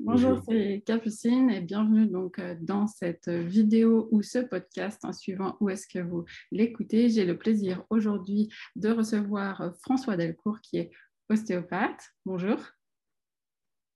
Bonjour, 0.00 0.42
c'est 0.48 0.82
Capucine 0.84 1.50
et 1.50 1.60
bienvenue 1.60 2.06
donc 2.06 2.40
euh, 2.40 2.56
dans 2.60 2.88
cette 2.88 3.28
vidéo 3.28 4.08
ou 4.10 4.22
ce 4.22 4.40
podcast, 4.40 5.04
en 5.04 5.12
suivant 5.12 5.56
où 5.60 5.70
est-ce 5.70 5.86
que 5.86 6.00
vous 6.00 6.24
l'écoutez. 6.50 7.08
J'ai 7.08 7.24
le 7.24 7.38
plaisir 7.38 7.84
aujourd'hui 7.90 8.48
de 8.74 8.88
recevoir 8.90 9.60
euh, 9.60 9.70
François 9.82 10.16
Delcourt 10.16 10.60
qui 10.62 10.78
est 10.78 10.90
ostéopathe. 11.28 12.12
Bonjour. 12.26 12.58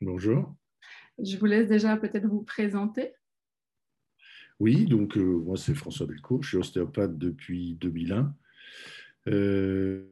Bonjour. 0.01 0.55
Je 1.19 1.37
vous 1.37 1.47
laisse 1.47 1.69
déjà 1.69 1.97
peut-être 1.97 2.29
vous 2.29 2.43
présenter. 2.43 3.13
Oui, 4.61 4.87
donc 4.87 5.17
euh, 5.19 5.21
moi 5.21 5.57
c'est 5.57 5.75
François 5.75 6.07
Delcourt, 6.07 6.45
je 6.45 6.51
suis 6.51 6.59
ostéopathe 6.59 7.19
depuis 7.19 7.75
2001. 7.75 8.35
je 9.27 10.05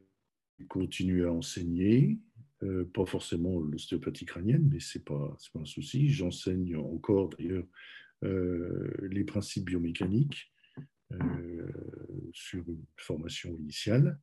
continue 0.68 1.26
à 1.26 1.32
enseigner, 1.32 2.18
euh, 2.62 2.86
pas 2.94 3.04
forcément 3.04 3.60
l'ostéopathie 3.60 4.24
crânienne, 4.24 4.70
mais 4.72 4.80
ce 4.80 4.96
n'est 4.96 5.04
pas, 5.04 5.36
pas, 5.52 5.60
un 5.60 5.66
souci. 5.66 6.08
J'enseigne 6.08 6.76
encore 6.76 7.28
d'ailleurs 7.30 7.66
euh, 8.24 8.90
les 9.10 9.24
principes 9.24 9.66
biomécaniques 9.66 10.50
euh, 11.12 11.68
sur 12.32 12.66
une 12.66 12.84
formation 12.96 13.54
initiale. 13.56 14.18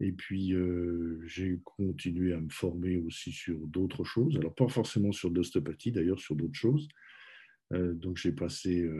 Et 0.00 0.12
puis, 0.12 0.54
j'ai 1.26 1.60
continué 1.64 2.32
à 2.32 2.40
me 2.40 2.50
former 2.50 2.96
aussi 2.98 3.30
sur 3.30 3.58
d'autres 3.68 4.02
choses. 4.02 4.36
Alors, 4.36 4.54
pas 4.54 4.68
forcément 4.68 5.12
sur 5.12 5.30
l'ostéopathie, 5.30 5.92
d'ailleurs, 5.92 6.18
sur 6.18 6.34
d'autres 6.34 6.58
choses. 6.58 6.88
donc, 7.70 8.16
j'ai 8.16 8.32
passé 8.32 8.90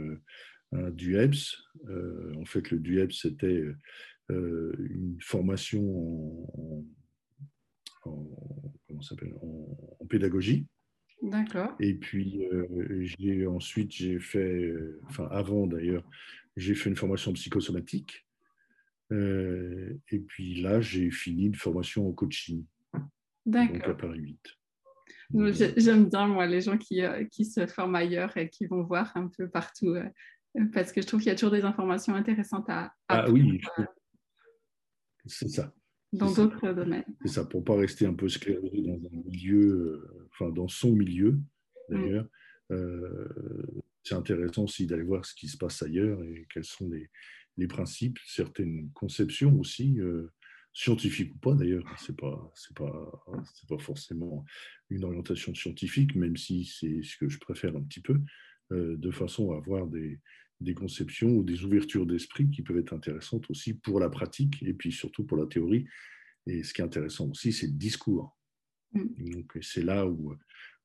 un 0.71 0.91
DUEPS. 0.91 1.65
en 2.39 2.45
fait, 2.45 2.71
le 2.71 2.79
DUEPS, 2.79 3.23
c'était 3.23 3.65
une 4.29 5.19
formation 5.21 5.83
en 6.55 6.85
en, 6.85 6.85
s'appelle, 9.05 9.35
en, 9.43 10.07
pédagogie. 10.07 10.67
D'accord. 11.23 11.75
Et 11.81 11.95
puis, 11.95 12.45
euh, 12.53 13.05
j'ai, 13.19 13.47
ensuite, 13.47 13.93
j'ai 13.93 14.19
fait, 14.19 14.75
enfin, 15.05 15.29
avant 15.31 15.67
d'ailleurs, 15.67 16.05
j'ai 16.57 16.75
fait 16.75 16.91
une 16.91 16.97
formation 16.97 17.33
psychosomatique. 17.33 18.27
Euh, 19.13 19.99
et 20.11 20.19
puis 20.19 20.61
là, 20.61 20.81
j'ai 20.81 21.11
fini 21.11 21.47
une 21.47 21.55
formation 21.55 22.09
en 22.09 22.13
coaching. 22.13 22.65
D'accord. 23.47 23.77
Donc 23.77 23.89
à 23.89 23.95
Paris 23.95 24.21
8. 24.21 24.41
J'aime 25.77 26.09
bien, 26.09 26.27
moi, 26.27 26.47
les 26.47 26.61
gens 26.61 26.79
qui, 26.79 27.03
euh, 27.03 27.25
qui, 27.25 27.45
se 27.45 27.67
forment 27.67 27.95
ailleurs 27.95 28.37
et 28.37 28.49
qui 28.49 28.67
vont 28.67 28.83
voir 28.83 29.13
un 29.17 29.29
peu 29.29 29.49
partout, 29.49 29.97
parce 30.73 30.93
que 30.93 31.01
je 31.01 31.07
trouve 31.07 31.21
qu'il 31.21 31.29
y 31.29 31.33
a 31.33 31.35
toujours 31.35 31.51
des 31.51 31.65
informations 31.65 32.15
intéressantes 32.15 32.69
à. 32.69 32.85
à 33.09 33.25
ah 33.25 33.31
oui, 33.31 33.61
c'est 35.27 35.49
ça 35.49 35.73
dans 36.15 36.33
d'autres 36.33 36.73
domaines. 36.73 37.05
C'est 37.23 37.33
ça, 37.33 37.45
pour 37.45 37.61
ne 37.61 37.65
pas 37.65 37.77
rester 37.77 38.07
un 38.07 38.15
peu 38.15 38.29
sclérosé 38.29 38.83
dans 38.83 38.95
un 38.95 39.23
milieu, 39.25 39.69
euh, 39.69 40.29
enfin 40.33 40.51
dans 40.51 40.69
son 40.69 40.93
milieu 40.93 41.39
d'ailleurs. 41.89 42.27
Euh, 42.71 43.29
c'est 44.03 44.15
intéressant 44.15 44.65
aussi 44.65 44.87
d'aller 44.87 45.03
voir 45.03 45.25
ce 45.25 45.35
qui 45.35 45.49
se 45.49 45.57
passe 45.57 45.83
ailleurs 45.83 46.23
et 46.23 46.47
quels 46.53 46.65
sont 46.65 46.89
les, 46.89 47.11
les 47.57 47.67
principes, 47.67 48.19
certaines 48.27 48.91
conceptions 48.93 49.59
aussi, 49.59 50.01
euh, 50.01 50.31
scientifiques 50.73 51.35
ou 51.35 51.39
pas 51.39 51.55
d'ailleurs. 51.55 51.85
C'est 51.99 52.17
pas, 52.17 52.53
c'est 52.55 52.77
pas, 52.77 53.25
c'est 53.55 53.69
pas 53.69 53.79
forcément 53.79 54.45
une 54.91 55.05
orientation 55.05 55.55
scientifique, 55.55 56.17
même 56.17 56.37
si 56.37 56.65
c'est 56.65 57.03
ce 57.03 57.17
que 57.17 57.29
je 57.29 57.39
préfère 57.39 57.77
un 57.77 57.83
petit 57.83 58.01
peu, 58.01 58.21
de 58.71 59.11
façon 59.11 59.53
à 59.53 59.59
avoir 59.59 59.87
des, 59.87 60.21
des 60.61 60.75
conceptions 60.75 61.31
ou 61.31 61.43
des 61.43 61.65
ouvertures 61.65 62.07
d'esprit 62.07 62.51
qui 62.51 62.63
peuvent 62.63 62.79
être 62.79 62.93
intéressantes 62.93 63.51
aussi 63.51 63.75
pour 63.75 64.01
la 64.01 64.09
pratique 64.09 64.63
et 64.63 64.73
puis 64.73 64.93
surtout 64.93 65.25
pour 65.25 65.37
la 65.37 65.47
théorie. 65.47 65.87
Et 66.47 66.63
ce 66.63 66.73
qui 66.73 66.81
est 66.81 66.85
intéressant 66.85 67.29
aussi, 67.31 67.53
c'est 67.53 67.67
le 67.67 67.73
discours. 67.73 68.37
Mm. 68.93 69.31
Donc 69.33 69.59
c'est 69.63 69.83
là 69.83 70.07
où, 70.07 70.35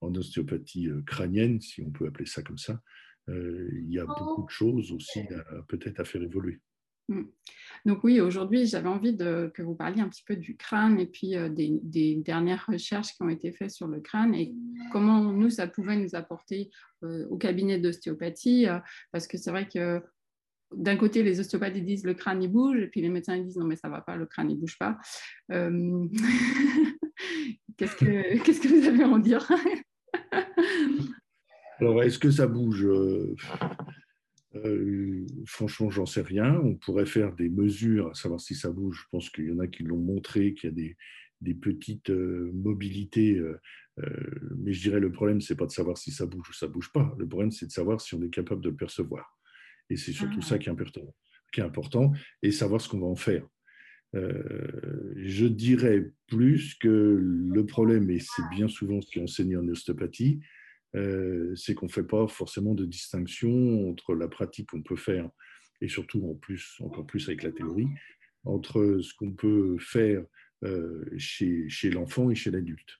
en 0.01 0.13
ostéopathie 0.15 0.87
euh, 0.87 1.01
crânienne, 1.03 1.59
si 1.61 1.81
on 1.81 1.91
peut 1.91 2.07
appeler 2.07 2.25
ça 2.25 2.41
comme 2.41 2.57
ça, 2.57 2.81
euh, 3.29 3.69
il 3.73 3.91
y 3.91 3.99
a 3.99 4.05
beaucoup 4.05 4.45
de 4.45 4.49
choses 4.49 4.91
aussi 4.91 5.21
peut-être 5.67 5.99
à 5.99 6.05
faire 6.05 6.23
évoluer. 6.23 6.59
Mm. 7.09 7.23
Donc 7.85 8.03
oui, 8.03 8.21
aujourd'hui, 8.21 8.65
j'avais 8.67 8.87
envie 8.87 9.13
de, 9.13 9.51
que 9.53 9.61
vous 9.61 9.75
parliez 9.75 10.01
un 10.01 10.09
petit 10.09 10.23
peu 10.25 10.35
du 10.35 10.55
crâne 10.55 10.99
et 10.99 11.05
puis 11.05 11.35
des, 11.49 12.15
dernières 12.23 12.65
recherches 12.67 13.13
qui 13.13 13.23
ont 13.23 13.29
été 13.29 13.51
faites 13.51 13.71
sur 13.71 13.87
le 13.87 13.99
crâne 13.99 14.35
et 14.35 14.53
comment 14.91 15.31
nous, 15.31 15.49
ça 15.49 15.67
pouvait 15.67 15.97
nous 15.97 16.15
apporter 16.15 16.69
au 17.01 17.37
cabinet 17.37 17.79
d'ostéopathie, 17.79 18.67
parce 19.11 19.27
que 19.27 19.37
c'est 19.37 19.51
vrai 19.51 19.67
que 19.67 20.01
d'un 20.75 20.97
côté, 20.97 21.23
les 21.23 21.39
ostéopathes 21.39 21.77
disent 21.77 22.05
le 22.05 22.13
crâne 22.13 22.43
il 22.43 22.51
bouge, 22.51 22.79
et 22.79 22.87
puis 22.87 23.01
les 23.01 23.09
médecins 23.09 23.35
ils 23.35 23.45
disent 23.45 23.57
non 23.57 23.65
mais 23.65 23.75
ça 23.75 23.89
va 23.89 24.01
pas, 24.01 24.15
le 24.15 24.25
crâne 24.25 24.51
il 24.51 24.59
bouge 24.59 24.77
pas. 24.77 24.97
qu'est-ce, 27.77 27.95
que, 27.95 28.37
qu'est-ce 28.43 28.61
que 28.61 28.67
vous 28.67 28.87
avez 28.87 29.03
à 29.03 29.07
en 29.07 29.19
dire? 29.19 29.47
Alors, 31.79 32.03
est-ce 32.03 32.19
que 32.19 32.29
ça 32.29 32.45
bouge? 32.45 32.85
Euh, 34.55 35.25
franchement, 35.45 35.89
j'en 35.89 36.05
sais 36.05 36.21
rien. 36.21 36.59
On 36.63 36.75
pourrait 36.75 37.05
faire 37.05 37.35
des 37.35 37.49
mesures 37.49 38.09
à 38.09 38.13
savoir 38.13 38.39
si 38.39 38.55
ça 38.55 38.71
bouge. 38.71 39.03
Je 39.03 39.09
pense 39.11 39.29
qu'il 39.29 39.45
y 39.45 39.51
en 39.51 39.59
a 39.59 39.67
qui 39.67 39.83
l'ont 39.83 39.99
montré, 39.99 40.53
qu'il 40.53 40.69
y 40.69 40.73
a 40.73 40.75
des, 40.75 40.97
des 41.41 41.53
petites 41.53 42.09
euh, 42.09 42.51
mobilités. 42.53 43.37
Euh, 43.37 43.59
mais 44.57 44.73
je 44.73 44.81
dirais 44.81 44.99
le 44.99 45.11
problème, 45.11 45.41
c'est 45.41 45.55
pas 45.55 45.65
de 45.65 45.71
savoir 45.71 45.97
si 45.97 46.11
ça 46.11 46.25
bouge 46.25 46.49
ou 46.49 46.53
ça 46.53 46.67
bouge 46.67 46.91
pas. 46.91 47.15
Le 47.19 47.27
problème, 47.27 47.51
c'est 47.51 47.67
de 47.67 47.71
savoir 47.71 48.01
si 48.01 48.15
on 48.15 48.23
est 48.23 48.29
capable 48.29 48.61
de 48.61 48.69
le 48.69 48.75
percevoir. 48.75 49.37
Et 49.89 49.97
c'est 49.97 50.13
surtout 50.13 50.41
ça 50.41 50.55
ah. 50.55 50.57
qui 50.57 50.69
est 50.69 50.71
important, 50.71 51.13
qui 51.51 51.59
est 51.59 51.63
important 51.63 52.13
et 52.41 52.51
savoir 52.51 52.79
ce 52.79 52.87
qu'on 52.87 52.99
va 52.99 53.07
en 53.07 53.15
faire. 53.15 53.45
je 54.13 55.45
dirais 55.47 56.11
plus 56.27 56.75
que 56.75 56.87
le 56.87 57.65
problème, 57.65 58.09
et 58.09 58.19
c'est 58.19 58.47
bien 58.51 58.67
souvent 58.67 59.01
ce 59.01 59.11
qui 59.11 59.19
est 59.19 59.23
enseigné 59.23 59.57
en 59.57 59.67
ostéopathie, 59.67 60.39
c'est 60.93 61.75
qu'on 61.75 61.85
ne 61.85 61.91
fait 61.91 62.03
pas 62.03 62.27
forcément 62.27 62.73
de 62.73 62.85
distinction 62.85 63.89
entre 63.89 64.15
la 64.15 64.27
pratique 64.27 64.69
qu'on 64.69 64.81
peut 64.81 64.95
faire, 64.95 65.29
et 65.81 65.87
surtout 65.87 66.25
en 66.29 66.35
plus, 66.35 66.75
encore 66.79 67.05
plus 67.05 67.27
avec 67.27 67.43
la 67.43 67.51
théorie, 67.51 67.87
entre 68.43 68.99
ce 69.01 69.13
qu'on 69.13 69.33
peut 69.33 69.77
faire 69.79 70.23
euh, 70.63 71.05
chez, 71.17 71.69
chez 71.69 71.89
l'enfant 71.89 72.29
et 72.31 72.35
chez 72.35 72.51
l'adulte. 72.51 72.99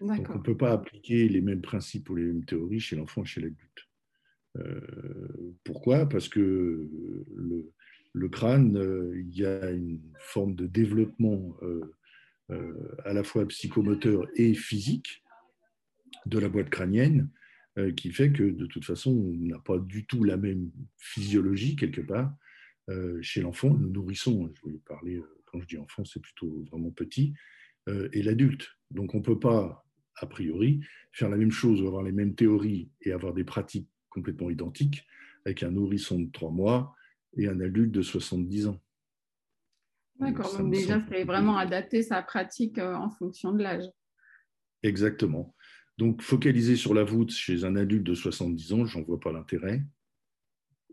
Donc 0.00 0.28
on 0.30 0.38
ne 0.38 0.42
peut 0.42 0.56
pas 0.56 0.72
appliquer 0.72 1.28
les 1.28 1.40
mêmes 1.40 1.62
principes 1.62 2.08
ou 2.10 2.16
les 2.16 2.24
mêmes 2.24 2.44
théories 2.44 2.80
chez 2.80 2.96
l'enfant 2.96 3.22
et 3.22 3.26
chez 3.26 3.40
l'adulte. 3.40 3.88
Euh, 4.56 5.56
pourquoi? 5.64 6.06
Parce 6.08 6.28
que 6.28 6.88
le, 7.34 7.72
le 8.12 8.28
crâne, 8.28 8.78
il 9.14 9.36
y 9.36 9.44
a 9.44 9.70
une 9.70 10.00
forme 10.18 10.54
de 10.54 10.66
développement 10.66 11.56
à 13.04 13.12
la 13.12 13.24
fois 13.24 13.46
psychomoteur 13.46 14.26
et 14.36 14.54
physique 14.54 15.22
de 16.28 16.38
la 16.38 16.48
boîte 16.48 16.70
crânienne 16.70 17.30
euh, 17.78 17.92
qui 17.92 18.10
fait 18.10 18.30
que 18.32 18.42
de 18.42 18.66
toute 18.66 18.84
façon, 18.84 19.12
on 19.12 19.46
n'a 19.46 19.58
pas 19.58 19.78
du 19.78 20.06
tout 20.06 20.24
la 20.24 20.36
même 20.36 20.70
physiologie 20.98 21.76
quelque 21.76 22.00
part 22.00 22.32
euh, 22.90 23.18
chez 23.22 23.40
l'enfant, 23.40 23.74
le 23.74 23.88
nourrisson, 23.88 24.50
je 24.54 24.70
vais 24.70 24.78
parler, 24.78 25.16
euh, 25.16 25.42
quand 25.46 25.60
je 25.60 25.66
dis 25.66 25.78
enfant, 25.78 26.04
c'est 26.04 26.20
plutôt 26.20 26.64
vraiment 26.70 26.90
petit, 26.90 27.34
et 28.12 28.22
l'adulte. 28.22 28.68
Donc 28.90 29.14
on 29.14 29.18
ne 29.18 29.22
peut 29.22 29.38
pas, 29.38 29.86
a 30.16 30.26
priori, 30.26 30.82
faire 31.10 31.30
la 31.30 31.38
même 31.38 31.50
chose 31.50 31.80
ou 31.80 31.86
avoir 31.86 32.02
les 32.02 32.12
mêmes 32.12 32.34
théories 32.34 32.90
et 33.00 33.12
avoir 33.12 33.32
des 33.32 33.44
pratiques 33.44 33.88
complètement 34.10 34.50
identiques 34.50 35.06
avec 35.46 35.62
un 35.62 35.70
nourrisson 35.70 36.20
de 36.20 36.30
3 36.30 36.50
mois 36.50 36.94
et 37.38 37.48
un 37.48 37.58
adulte 37.60 37.92
de 37.92 38.02
70 38.02 38.66
ans. 38.66 38.78
D'accord, 40.20 40.54
donc 40.58 40.70
déjà, 40.70 41.00
c'est 41.08 41.24
vraiment 41.24 41.56
adapter 41.56 42.02
sa 42.02 42.20
pratique 42.20 42.76
en 42.76 43.08
fonction 43.08 43.52
de 43.52 43.62
l'âge. 43.62 43.84
Exactement. 44.82 45.54
Donc, 45.98 46.22
focaliser 46.22 46.76
sur 46.76 46.94
la 46.94 47.02
voûte 47.02 47.32
chez 47.32 47.64
un 47.64 47.74
adulte 47.74 48.04
de 48.04 48.14
70 48.14 48.72
ans, 48.72 48.86
j'en 48.86 49.02
vois 49.02 49.18
pas 49.18 49.32
l'intérêt. 49.32 49.82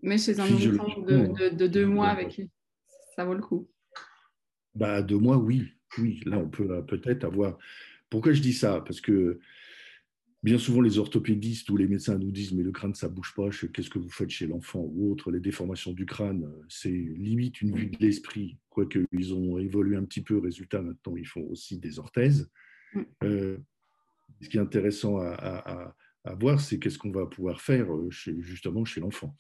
Mais 0.02 0.18
chez 0.18 0.40
un 0.40 0.46
enfant 0.46 1.02
de, 1.02 1.68
deux 1.68 1.86
mois 1.86 2.08
avec 2.08 2.38
lui, 2.38 2.50
ça 3.16 3.24
vaut 3.24 3.36
le 3.36 3.42
coup. 3.42 3.70
Bah, 4.74 5.04
deux 5.04 5.20
mois, 5.20 5.38
oui. 5.38 5.72
Oui, 6.00 6.20
là, 6.26 6.40
on 6.40 6.50
peut 6.50 6.84
peut-être 6.86 7.24
avoir. 7.24 7.58
Pourquoi 8.10 8.34
je 8.34 8.42
dis 8.42 8.54
ça? 8.54 8.82
Parce 8.82 9.00
que 9.00 9.40
bien 10.44 10.58
souvent, 10.58 10.82
les 10.82 10.98
orthopédistes 10.98 11.70
ou 11.70 11.78
les 11.78 11.88
médecins 11.88 12.18
nous 12.18 12.32
disent 12.32 12.54
Mais 12.54 12.64
le 12.64 12.72
crâne, 12.72 12.96
ça 12.96 13.08
bouge 13.08 13.34
pas. 13.36 13.50
Qu'est-ce 13.50 13.90
que 13.90 14.00
vous 14.00 14.10
faites 14.10 14.32
chez 14.32 14.48
l'enfant 14.48 14.82
ou 14.82 15.12
autre? 15.12 15.32
Les 15.32 15.40
déformations 15.40 15.94
du 15.94 16.06
crâne, 16.06 16.52
c'est 16.68 16.90
limite 16.90 17.62
une 17.62 17.76
vue 17.76 17.88
de 17.88 17.98
l'esprit. 18.00 18.58
Quoique, 18.70 19.06
ils 19.12 19.34
ont 19.34 19.60
évolué 19.60 19.96
un 19.96 20.04
petit 20.04 20.22
peu. 20.22 20.40
Résultat, 20.40 20.82
maintenant, 20.82 21.16
ils 21.16 21.28
font 21.28 21.48
aussi 21.50 21.78
des 21.78 22.00
orthèses. 22.00 22.50
Mm. 22.94 23.02
Euh, 23.24 23.58
ce 24.42 24.50
qui 24.50 24.58
est 24.58 24.62
intéressant 24.62 25.20
à, 25.20 25.96
voir, 26.40 26.60
c'est 26.60 26.80
qu'est-ce 26.80 26.98
qu'on 26.98 27.12
va 27.12 27.28
pouvoir 27.28 27.62
faire 27.62 27.94
euh, 27.94 28.10
justement 28.10 28.84
chez 28.84 29.00
l'enfant 29.00 29.36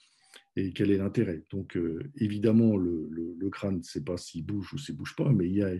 et 0.55 0.71
quel 0.71 0.91
est 0.91 0.97
l'intérêt. 0.97 1.43
Donc, 1.51 1.75
euh, 1.75 2.11
évidemment, 2.15 2.77
le, 2.77 3.49
crâne, 3.49 3.77
ne 3.77 3.83
sait 3.83 4.03
pas 4.03 4.17
s'il 4.17 4.45
bouge 4.45 4.73
ou 4.73 4.77
s'il 4.77 4.95
bouge 4.95 5.15
pas, 5.15 5.31
mais 5.31 5.47
il 5.47 5.55
y 5.55 5.63
a 5.63 5.71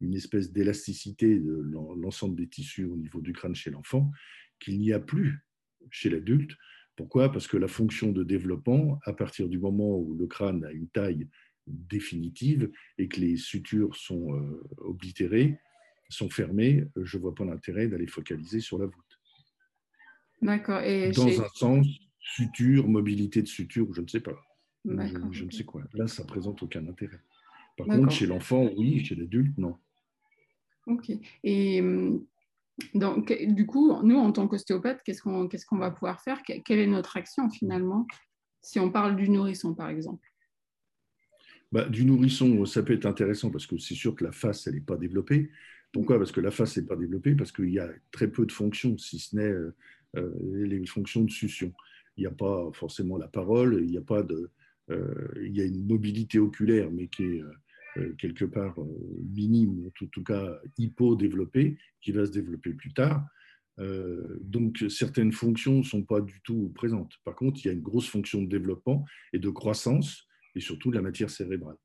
une 0.00 0.14
espèce 0.14 0.52
d'élasticité 0.52 1.38
de 1.38 1.64
l'ensemble 2.00 2.36
des 2.36 2.48
tissus 2.48 2.84
au 2.84 2.96
niveau 2.96 3.20
du 3.20 3.32
crâne 3.32 3.54
chez 3.54 3.70
l'enfant 3.70 4.10
qu'il 4.60 4.78
n'y 4.78 4.92
a 4.92 5.00
plus 5.00 5.44
chez 5.90 6.10
l'adulte. 6.10 6.52
Pourquoi? 6.96 7.32
Parce 7.32 7.46
que 7.46 7.56
la 7.56 7.68
fonction 7.68 8.12
de 8.12 8.22
développement, 8.22 9.00
à 9.04 9.12
partir 9.12 9.48
du 9.48 9.58
moment 9.58 9.96
où 9.96 10.14
le 10.14 10.26
crâne 10.26 10.64
a 10.64 10.72
une 10.72 10.88
taille 10.88 11.28
définitive 11.66 12.70
et 12.98 13.08
que 13.08 13.20
les 13.20 13.36
sutures 13.36 13.96
sont 13.96 14.34
euh, 14.34 14.62
oblitérées, 14.78 15.58
sont 16.08 16.30
fermés, 16.30 16.86
je 16.96 17.16
ne 17.16 17.22
vois 17.22 17.34
pas 17.34 17.44
l'intérêt 17.44 17.88
d'aller 17.88 18.06
focaliser 18.06 18.60
sur 18.60 18.78
la 18.78 18.86
voûte. 18.86 19.20
D'accord. 20.42 20.80
Et 20.82 21.10
Dans 21.12 21.40
un 21.40 21.48
sens, 21.54 21.86
suture, 22.18 22.88
mobilité 22.88 23.42
de 23.42 23.46
suture, 23.46 23.92
je 23.94 24.00
ne 24.00 24.08
sais 24.08 24.20
pas. 24.20 24.36
Je, 24.84 25.44
ne 25.44 25.50
sais 25.50 25.64
quoi. 25.64 25.82
Là, 25.94 26.06
ça 26.06 26.24
présente 26.24 26.62
aucun 26.62 26.86
intérêt. 26.86 27.20
Par 27.76 27.86
contre, 27.86 28.10
chez 28.10 28.26
l'enfant, 28.26 28.70
oui, 28.76 29.04
chez 29.04 29.14
l'adulte, 29.14 29.56
non. 29.56 29.76
Ok. 30.86 31.10
Et 31.42 31.80
hum, 31.80 32.26
donc, 32.94 33.32
du 33.46 33.66
coup, 33.66 34.02
nous, 34.02 34.16
en 34.16 34.32
tant 34.32 34.48
qu'ostéopathe, 34.48 35.02
qu'est-ce 35.04 35.22
qu'on 35.22 35.78
va 35.78 35.90
pouvoir 35.90 36.20
faire? 36.20 36.42
Quelle 36.42 36.78
est 36.78 36.86
notre 36.86 37.16
action 37.16 37.48
finalement 37.48 38.06
Si 38.62 38.78
on 38.80 38.90
parle 38.90 39.16
du 39.16 39.28
nourrisson, 39.30 39.74
par 39.74 39.88
exemple? 39.88 40.28
Bah, 41.72 41.88
du 41.88 42.04
nourrisson, 42.04 42.64
ça 42.66 42.82
peut 42.82 42.92
être 42.92 43.06
intéressant 43.06 43.50
parce 43.50 43.66
que 43.66 43.78
c'est 43.78 43.94
sûr 43.94 44.14
que 44.14 44.24
la 44.24 44.32
face, 44.32 44.66
elle 44.66 44.74
n'est 44.74 44.80
pas 44.80 44.96
développée. 44.96 45.50
Pourquoi? 45.94 46.18
Parce 46.18 46.32
que 46.32 46.40
la 46.40 46.50
face 46.50 46.76
n'est 46.76 46.82
pas 46.82 46.96
développée, 46.96 47.36
parce 47.36 47.52
qu'il 47.52 47.70
y 47.70 47.78
a 47.78 47.88
très 48.10 48.28
peu 48.28 48.44
de 48.44 48.50
fonctions, 48.50 48.98
si 48.98 49.20
ce 49.20 49.36
n'est 49.36 49.44
euh, 49.44 49.72
euh, 50.16 50.66
les 50.66 50.84
fonctions 50.86 51.22
de 51.22 51.30
succion. 51.30 51.72
Il 52.16 52.22
n'y 52.22 52.26
a 52.26 52.32
pas 52.32 52.68
forcément 52.72 53.16
la 53.16 53.28
parole, 53.28 53.78
il 53.80 53.90
n'y 53.92 53.96
a 53.96 54.02
pas 54.02 54.24
de, 54.24 54.50
euh, 54.90 55.28
il 55.40 55.56
y 55.56 55.60
a 55.60 55.64
une 55.64 55.86
mobilité 55.86 56.40
oculaire, 56.40 56.90
mais 56.90 57.06
qui 57.06 57.22
est 57.22 57.42
quelque 58.18 58.44
part 58.44 58.76
minime, 59.36 59.86
en 59.86 60.06
tout, 60.08 60.24
cas 60.24 60.58
hypo-développée, 60.78 61.78
qui 62.00 62.10
va 62.10 62.26
se 62.26 62.32
développer 62.32 62.72
plus 62.72 62.92
tard. 62.92 63.24
donc 64.40 64.84
certaines 64.88 65.30
fonctions 65.30 65.78
ne 65.78 65.84
sont 65.84 66.02
pas 66.02 66.20
du 66.20 66.40
tout 66.42 66.72
présentes. 66.74 67.12
Par 67.24 67.36
contre, 67.36 67.60
il 67.60 67.68
y 67.68 67.70
a 67.70 67.72
une 67.72 67.82
grosse 67.82 68.08
fonction 68.08 68.42
de 68.42 68.48
développement 68.48 69.04
et 69.32 69.38
de 69.38 69.48
croissance, 69.48 70.26
et 70.56 70.60
surtout 70.60 70.90
de 70.90 70.96
la 70.96 71.02
matière 71.02 71.30
cérébrale. 71.30 71.76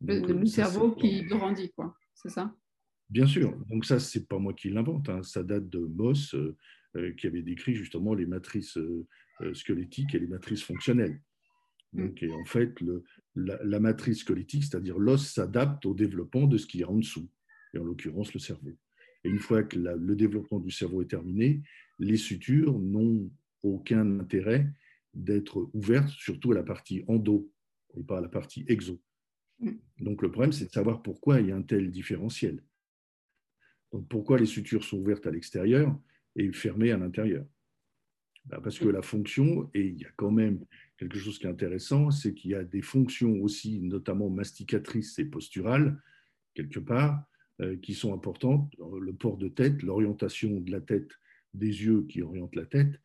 le, 0.00 0.46
cerveau 0.46 0.96
qui 0.96 1.22
grandit, 1.26 1.70
quoi, 1.76 1.94
c'est 2.12 2.30
ça? 2.30 2.52
Bien 3.10 3.26
sûr. 3.26 3.56
Donc 3.68 3.84
ça, 3.84 3.98
c'est 3.98 4.28
pas 4.28 4.38
moi 4.38 4.54
qui 4.54 4.70
l'invente. 4.70 5.08
Hein. 5.08 5.22
Ça 5.22 5.42
date 5.42 5.68
de 5.68 5.78
Moss, 5.78 6.34
euh, 6.96 7.12
qui 7.12 7.28
avait 7.28 7.42
décrit 7.42 7.76
justement 7.76 8.14
les 8.14 8.26
matrices 8.26 8.76
euh, 8.76 9.06
euh, 9.42 9.54
squelettiques 9.54 10.12
et 10.16 10.18
les 10.18 10.26
matrices 10.26 10.64
fonctionnelles. 10.64 11.20
Mm. 11.92 12.06
Donc, 12.06 12.24
en 12.32 12.44
fait, 12.46 12.80
le, 12.80 13.04
la, 13.36 13.78
matrice 13.78 14.20
squelettique, 14.20 14.64
c'est-à-dire 14.64 14.98
l'os, 14.98 15.24
s'adapte 15.32 15.86
au 15.86 15.94
développement 15.94 16.48
de 16.48 16.58
ce 16.58 16.66
qui 16.66 16.80
est 16.80 16.84
en 16.84 16.96
dessous, 16.96 17.28
et 17.74 17.78
en 17.78 17.84
l'occurrence 17.84 18.34
le 18.34 18.40
cerveau. 18.40 18.76
Et 19.22 19.28
une 19.28 19.38
fois 19.38 19.62
que 19.62 19.78
le 19.78 20.16
développement 20.16 20.58
du 20.58 20.72
cerveau 20.72 21.00
est 21.00 21.10
terminé, 21.10 21.62
les 22.00 22.16
sutures 22.16 22.76
n'ont 22.76 23.30
aucun 23.62 24.18
intérêt 24.18 24.66
d'être 25.14 25.70
ouvertes, 25.74 26.10
surtout 26.10 26.50
à 26.50 26.56
la 26.56 26.64
partie 26.64 27.04
endo 27.06 27.52
et 27.96 28.02
pas 28.02 28.18
à 28.18 28.20
la 28.20 28.28
partie 28.28 28.64
exo. 28.66 29.00
Mm. 29.60 29.72
Donc 30.00 30.22
le 30.22 30.30
problème, 30.32 30.52
c'est 30.52 30.66
de 30.66 30.72
savoir 30.72 31.02
pourquoi 31.02 31.40
il 31.40 31.48
y 31.48 31.52
a 31.52 31.56
un 31.56 31.62
tel 31.62 31.92
différentiel. 31.92 32.64
Donc 33.92 34.08
pourquoi 34.08 34.38
les 34.38 34.46
sutures 34.46 34.84
sont 34.84 34.98
ouvertes 34.98 35.26
à 35.26 35.30
l'extérieur 35.30 35.98
et 36.36 36.52
fermé 36.52 36.92
à 36.92 36.96
l'intérieur? 36.96 37.44
Bah, 38.46 38.60
parce 38.62 38.78
que 38.78 38.88
la 38.88 39.02
fonction, 39.02 39.70
et 39.74 39.86
il 39.86 40.00
y 40.00 40.04
a 40.04 40.10
quand 40.16 40.30
même 40.30 40.64
quelque 40.96 41.18
chose 41.18 41.38
qui 41.38 41.46
est 41.46 41.50
intéressant, 41.50 42.10
c'est 42.10 42.34
qu'il 42.34 42.52
y 42.52 42.54
a 42.54 42.64
des 42.64 42.82
fonctions 42.82 43.40
aussi, 43.42 43.80
notamment 43.80 44.30
masticatrices 44.30 45.18
et 45.18 45.24
posturales, 45.24 46.00
quelque 46.54 46.80
part, 46.80 47.22
euh, 47.60 47.76
qui 47.76 47.94
sont 47.94 48.14
importantes. 48.14 48.74
Le 49.00 49.12
port 49.12 49.36
de 49.36 49.48
tête, 49.48 49.82
l'orientation 49.82 50.60
de 50.60 50.70
la 50.70 50.80
tête, 50.80 51.10
des 51.52 51.84
yeux 51.84 52.06
qui 52.08 52.22
orientent 52.22 52.56
la 52.56 52.66
tête, 52.66 53.00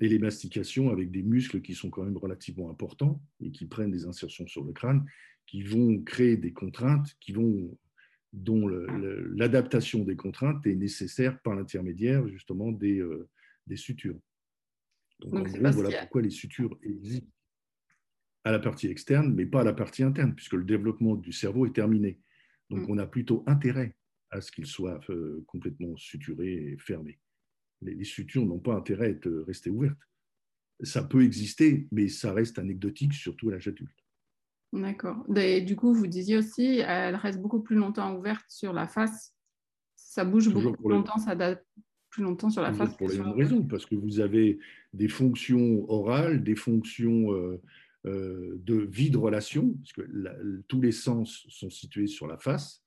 et 0.00 0.08
les 0.08 0.18
mastications 0.18 0.88
avec 0.88 1.10
des 1.10 1.22
muscles 1.22 1.60
qui 1.60 1.74
sont 1.74 1.90
quand 1.90 2.04
même 2.04 2.16
relativement 2.16 2.70
importants 2.70 3.22
et 3.40 3.50
qui 3.50 3.66
prennent 3.66 3.90
des 3.90 4.06
insertions 4.06 4.46
sur 4.46 4.64
le 4.64 4.72
crâne, 4.72 5.04
qui 5.46 5.62
vont 5.62 6.00
créer 6.02 6.36
des 6.36 6.52
contraintes, 6.52 7.14
qui 7.20 7.32
vont 7.32 7.76
dont 8.32 8.68
l'adaptation 8.68 10.04
des 10.04 10.16
contraintes 10.16 10.66
est 10.66 10.74
nécessaire 10.74 11.40
par 11.42 11.54
l'intermédiaire 11.54 12.26
justement 12.28 12.70
des, 12.70 12.98
euh, 12.98 13.28
des, 13.66 13.76
sutures. 13.76 14.20
Donc, 15.20 15.34
en 15.34 15.42
gros, 15.42 15.70
voilà 15.72 16.00
pourquoi 16.00 16.22
les 16.22 16.30
sutures 16.30 16.78
existent 16.82 17.28
à 18.44 18.52
la 18.52 18.58
partie 18.58 18.86
externe, 18.86 19.34
mais 19.34 19.46
pas 19.46 19.60
à 19.60 19.64
la 19.64 19.72
partie 19.72 20.02
interne, 20.02 20.34
puisque 20.34 20.54
le 20.54 20.64
développement 20.64 21.14
du 21.14 21.32
cerveau 21.32 21.66
est 21.66 21.74
terminé. 21.74 22.20
Donc 22.70 22.88
mm. 22.88 22.90
on 22.90 22.98
a 22.98 23.06
plutôt 23.06 23.44
intérêt 23.46 23.96
à 24.30 24.40
ce 24.40 24.52
qu'il 24.52 24.66
soit 24.66 25.00
euh, 25.10 25.44
complètement 25.46 25.96
suturé 25.96 26.52
et 26.52 26.78
fermé. 26.78 27.18
Les, 27.82 27.94
les 27.94 28.04
sutures 28.04 28.46
n'ont 28.46 28.60
pas 28.60 28.74
intérêt 28.74 29.06
à 29.06 29.10
être, 29.10 29.28
rester 29.46 29.70
ouvertes. 29.70 29.98
Ça 30.82 31.02
peut 31.02 31.24
exister, 31.24 31.88
mais 31.90 32.08
ça 32.08 32.32
reste 32.32 32.58
anecdotique, 32.58 33.12
surtout 33.12 33.50
à 33.50 33.52
l'âge 33.52 33.68
adulte. 33.68 33.99
D'accord. 34.72 35.24
Du 35.28 35.76
coup, 35.76 35.92
vous 35.92 36.06
disiez 36.06 36.36
aussi, 36.36 36.78
elle 36.86 37.16
reste 37.16 37.40
beaucoup 37.40 37.60
plus 37.60 37.76
longtemps 37.76 38.16
ouverte 38.16 38.44
sur 38.48 38.72
la 38.72 38.86
face. 38.86 39.34
Ça 39.96 40.24
bouge 40.24 40.48
beaucoup 40.48 40.72
plus 40.72 40.90
longtemps, 40.90 41.18
ça 41.18 41.34
date 41.34 41.64
plus 42.10 42.22
longtemps 42.22 42.50
sur 42.50 42.62
la 42.62 42.72
face. 42.72 42.96
Pour 42.96 43.08
les 43.08 43.18
mêmes 43.18 43.32
raisons, 43.32 43.62
parce 43.64 43.86
que 43.86 43.94
vous 43.94 44.20
avez 44.20 44.58
des 44.92 45.08
fonctions 45.08 45.88
orales, 45.90 46.42
des 46.42 46.56
fonctions 46.56 47.32
euh, 47.32 47.60
euh, 48.06 48.60
de 48.64 48.74
vie 48.74 49.10
de 49.10 49.18
relation, 49.18 49.74
parce 49.74 49.92
que 49.92 50.62
tous 50.68 50.80
les 50.80 50.92
sens 50.92 51.46
sont 51.48 51.70
situés 51.70 52.06
sur 52.06 52.26
la 52.26 52.38
face. 52.38 52.82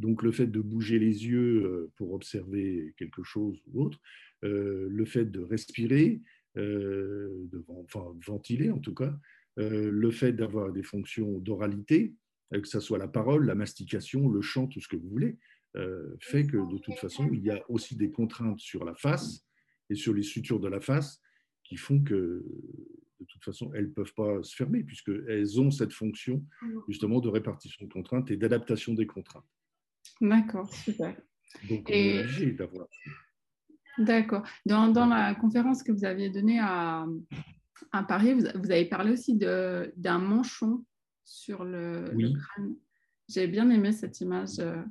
Donc 0.00 0.22
le 0.22 0.32
fait 0.32 0.46
de 0.46 0.60
bouger 0.60 0.98
les 0.98 1.26
yeux 1.26 1.64
euh, 1.64 1.92
pour 1.96 2.12
observer 2.12 2.94
quelque 2.96 3.22
chose 3.22 3.60
ou 3.72 3.82
autre, 3.82 4.00
le 4.42 5.04
fait 5.06 5.24
de 5.24 5.40
respirer, 5.40 6.20
de, 6.54 7.64
enfin 7.82 8.04
ventiler 8.26 8.70
en 8.70 8.78
tout 8.78 8.92
cas, 8.92 9.18
le 9.56 10.10
fait 10.10 10.32
d'avoir 10.32 10.72
des 10.72 10.82
fonctions 10.82 11.38
d'oralité, 11.38 12.14
euh, 12.52 12.60
que 12.60 12.68
ce 12.68 12.80
soit 12.80 12.98
la 12.98 13.08
parole, 13.08 13.46
la 13.46 13.54
mastication, 13.54 14.28
le 14.28 14.42
chant, 14.42 14.66
tout 14.66 14.80
ce 14.80 14.88
que 14.88 14.96
vous 14.96 15.08
voulez, 15.08 15.38
euh, 15.76 16.14
fait 16.20 16.46
que 16.46 16.56
de 16.56 16.78
toute 16.78 16.98
façon, 16.98 17.28
il 17.32 17.42
y 17.42 17.50
a 17.50 17.62
aussi 17.68 17.96
des 17.96 18.10
contraintes 18.10 18.60
sur 18.60 18.84
la 18.84 18.94
face 18.94 19.44
et 19.90 19.94
sur 19.94 20.14
les 20.14 20.22
sutures 20.22 20.60
de 20.60 20.68
la 20.68 20.80
face 20.80 21.20
qui 21.64 21.76
font 21.76 22.02
que 22.02 22.44
de 23.20 23.26
toute 23.26 23.44
façon, 23.44 23.72
elles 23.74 23.86
ne 23.86 23.92
peuvent 23.92 24.14
pas 24.14 24.42
se 24.42 24.54
fermer 24.54 24.84
puisqu'elles 24.84 25.60
ont 25.60 25.70
cette 25.70 25.92
fonction 25.92 26.44
justement 26.88 27.20
de 27.20 27.28
répartition 27.28 27.86
de 27.86 27.92
contraintes 27.92 28.30
et 28.30 28.36
d'adaptation 28.36 28.92
des 28.92 29.06
contraintes. 29.06 29.46
D'accord, 30.20 30.72
super. 30.72 31.16
Donc, 31.68 31.88
on 31.88 31.92
est 31.92 32.20
obligé 32.20 32.52
d'avoir. 32.52 32.86
D'accord. 33.98 34.42
Dans, 34.66 34.88
dans, 34.88 35.06
la 35.06 35.34
conférence 35.34 35.82
que 35.82 35.92
vous 35.92 36.04
aviez 36.04 36.28
donnée 36.28 36.58
à, 36.60 37.06
à 37.92 38.02
Paris, 38.02 38.34
vous, 38.34 38.70
avez 38.70 38.84
parlé 38.84 39.12
aussi 39.12 39.34
d'un 39.36 40.18
manchon 40.18 40.84
sur 41.24 41.64
le, 41.64 42.10
crâne. 42.14 42.76
J'ai 43.28 43.46
bien 43.46 43.70
aimé 43.70 43.92
cette 43.92 44.20
image. 44.20 44.58
Euh. 44.58 44.82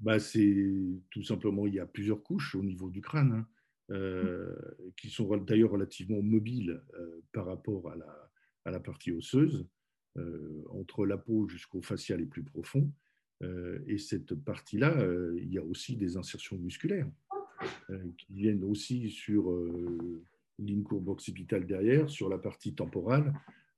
Bah, 0.00 0.18
c'est 0.18 0.76
tout 1.10 1.22
simplement, 1.22 1.66
il 1.66 1.74
y 1.74 1.80
a 1.80 1.86
plusieurs 1.86 2.22
couches 2.22 2.54
au 2.54 2.62
niveau 2.62 2.88
du 2.88 3.00
crâne, 3.00 3.32
hein, 3.32 3.46
euh, 3.90 4.54
qui 4.96 5.10
sont 5.10 5.36
d'ailleurs 5.38 5.70
relativement 5.70 6.22
mobiles 6.22 6.80
euh, 6.94 7.20
par 7.32 7.46
rapport 7.46 7.90
à 7.90 7.96
la, 7.96 8.30
à 8.64 8.70
la 8.70 8.80
partie 8.80 9.12
osseuse, 9.12 9.66
entre 10.70 11.06
la 11.06 11.16
peau 11.16 11.46
jusqu'au 11.46 11.80
facial 11.80 12.20
et 12.20 12.26
plus 12.26 12.42
profond. 12.42 12.92
et 13.86 13.98
cette 13.98 14.34
partie-là, 14.34 14.96
il 15.36 15.52
y 15.52 15.58
a 15.58 15.62
aussi 15.62 15.96
des 15.96 16.16
insertions 16.16 16.58
musculaires 16.58 17.08
qui 18.16 18.32
viennent 18.32 18.64
aussi 18.64 19.10
sur 19.10 19.56
ligne 20.58 20.82
courbe 20.82 21.08
occipitale 21.08 21.66
derrière, 21.66 22.10
sur 22.10 22.28
la 22.28 22.38
partie 22.38 22.74
temporale, 22.74 23.32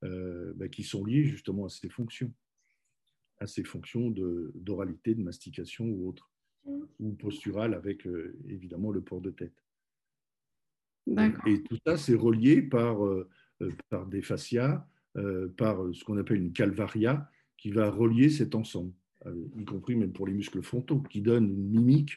euh, 0.05 0.53
bah, 0.57 0.69
qui 0.69 0.83
sont 0.83 1.05
liées 1.05 1.25
justement 1.25 1.67
à 1.67 1.69
ces 1.69 1.89
fonctions, 1.89 2.33
à 3.39 3.47
ces 3.47 3.65
fonctions 3.65 4.11
d'oralité, 4.55 5.15
de, 5.15 5.23
mastication 5.23 5.85
ou 5.87 6.09
autre, 6.09 6.31
ou 6.99 7.13
posturale 7.13 7.75
avec 7.75 8.07
euh, 8.07 8.39
évidemment 8.49 8.91
le 8.91 9.03
port 9.03 9.21
de 9.21 9.31
tête. 9.31 9.65
Et 11.47 11.63
tout 11.63 11.79
ça, 11.85 11.97
c'est 11.97 12.15
relié 12.15 12.63
par, 12.63 13.05
euh, 13.05 13.29
par 13.89 14.07
des 14.07 14.23
fascias, 14.23 14.87
par 15.57 15.83
ce 15.93 16.05
qu'on 16.05 16.19
appelle 16.19 16.37
une 16.37 16.53
calvaria, 16.53 17.29
qui 17.57 17.73
va 17.73 17.91
relier 17.91 18.31
cet 18.31 18.55
ensemble, 18.55 18.93
y 19.57 19.65
compris 19.65 19.97
même 19.97 20.13
pour 20.13 20.27
les 20.27 20.33
muscles 20.33 20.63
frontaux, 20.63 21.01
qui 21.01 21.21
donne 21.21 21.47
une 21.47 21.69
mimique 21.69 22.17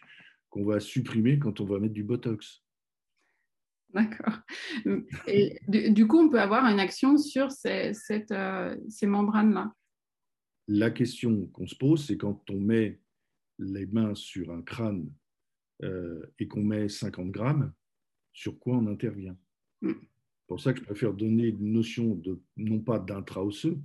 qu'on 0.49 0.63
va 0.63 0.79
supprimer 0.79 1.39
quand 1.39 1.59
on 1.59 1.65
va 1.65 1.79
mettre 1.79 1.95
du 1.95 2.03
botox. 2.03 2.63
D'accord. 3.93 4.39
Et 5.27 5.59
du, 5.67 6.07
coup, 6.07 6.19
on 6.19 6.29
peut 6.29 6.41
avoir 6.41 6.65
une 6.65 6.79
action 6.79 7.17
sur 7.17 7.51
ces, 7.51 7.93
euh, 8.31 8.75
ces 8.89 9.05
membranes-là? 9.05 9.71
La 10.67 10.89
question 10.89 11.45
qu'on 11.47 11.67
se 11.67 11.75
pose, 11.75 12.05
c'est 12.05 12.17
quand 12.17 12.49
on 12.49 12.59
met 12.59 12.99
les 13.59 13.85
mains 13.85 14.15
sur 14.15 14.51
un 14.51 14.61
crâne 14.61 15.11
euh, 15.83 16.25
et 16.39 16.47
qu'on 16.47 16.63
met 16.63 16.89
50 16.89 17.29
grammes, 17.31 17.73
sur 18.31 18.57
quoi 18.57 18.77
on 18.77 18.87
intervient? 18.87 19.37
Mm. 19.81 19.91
C'est 19.91 20.47
pour 20.47 20.59
ça 20.59 20.73
que 20.73 20.79
je 20.79 20.85
préfère 20.85 21.13
donner 21.13 21.47
une 21.47 21.73
notion 21.73 22.15
de, 22.15 22.41
non 22.57 22.79
pas 22.79 22.97
d'intra-osseux, 22.97 23.79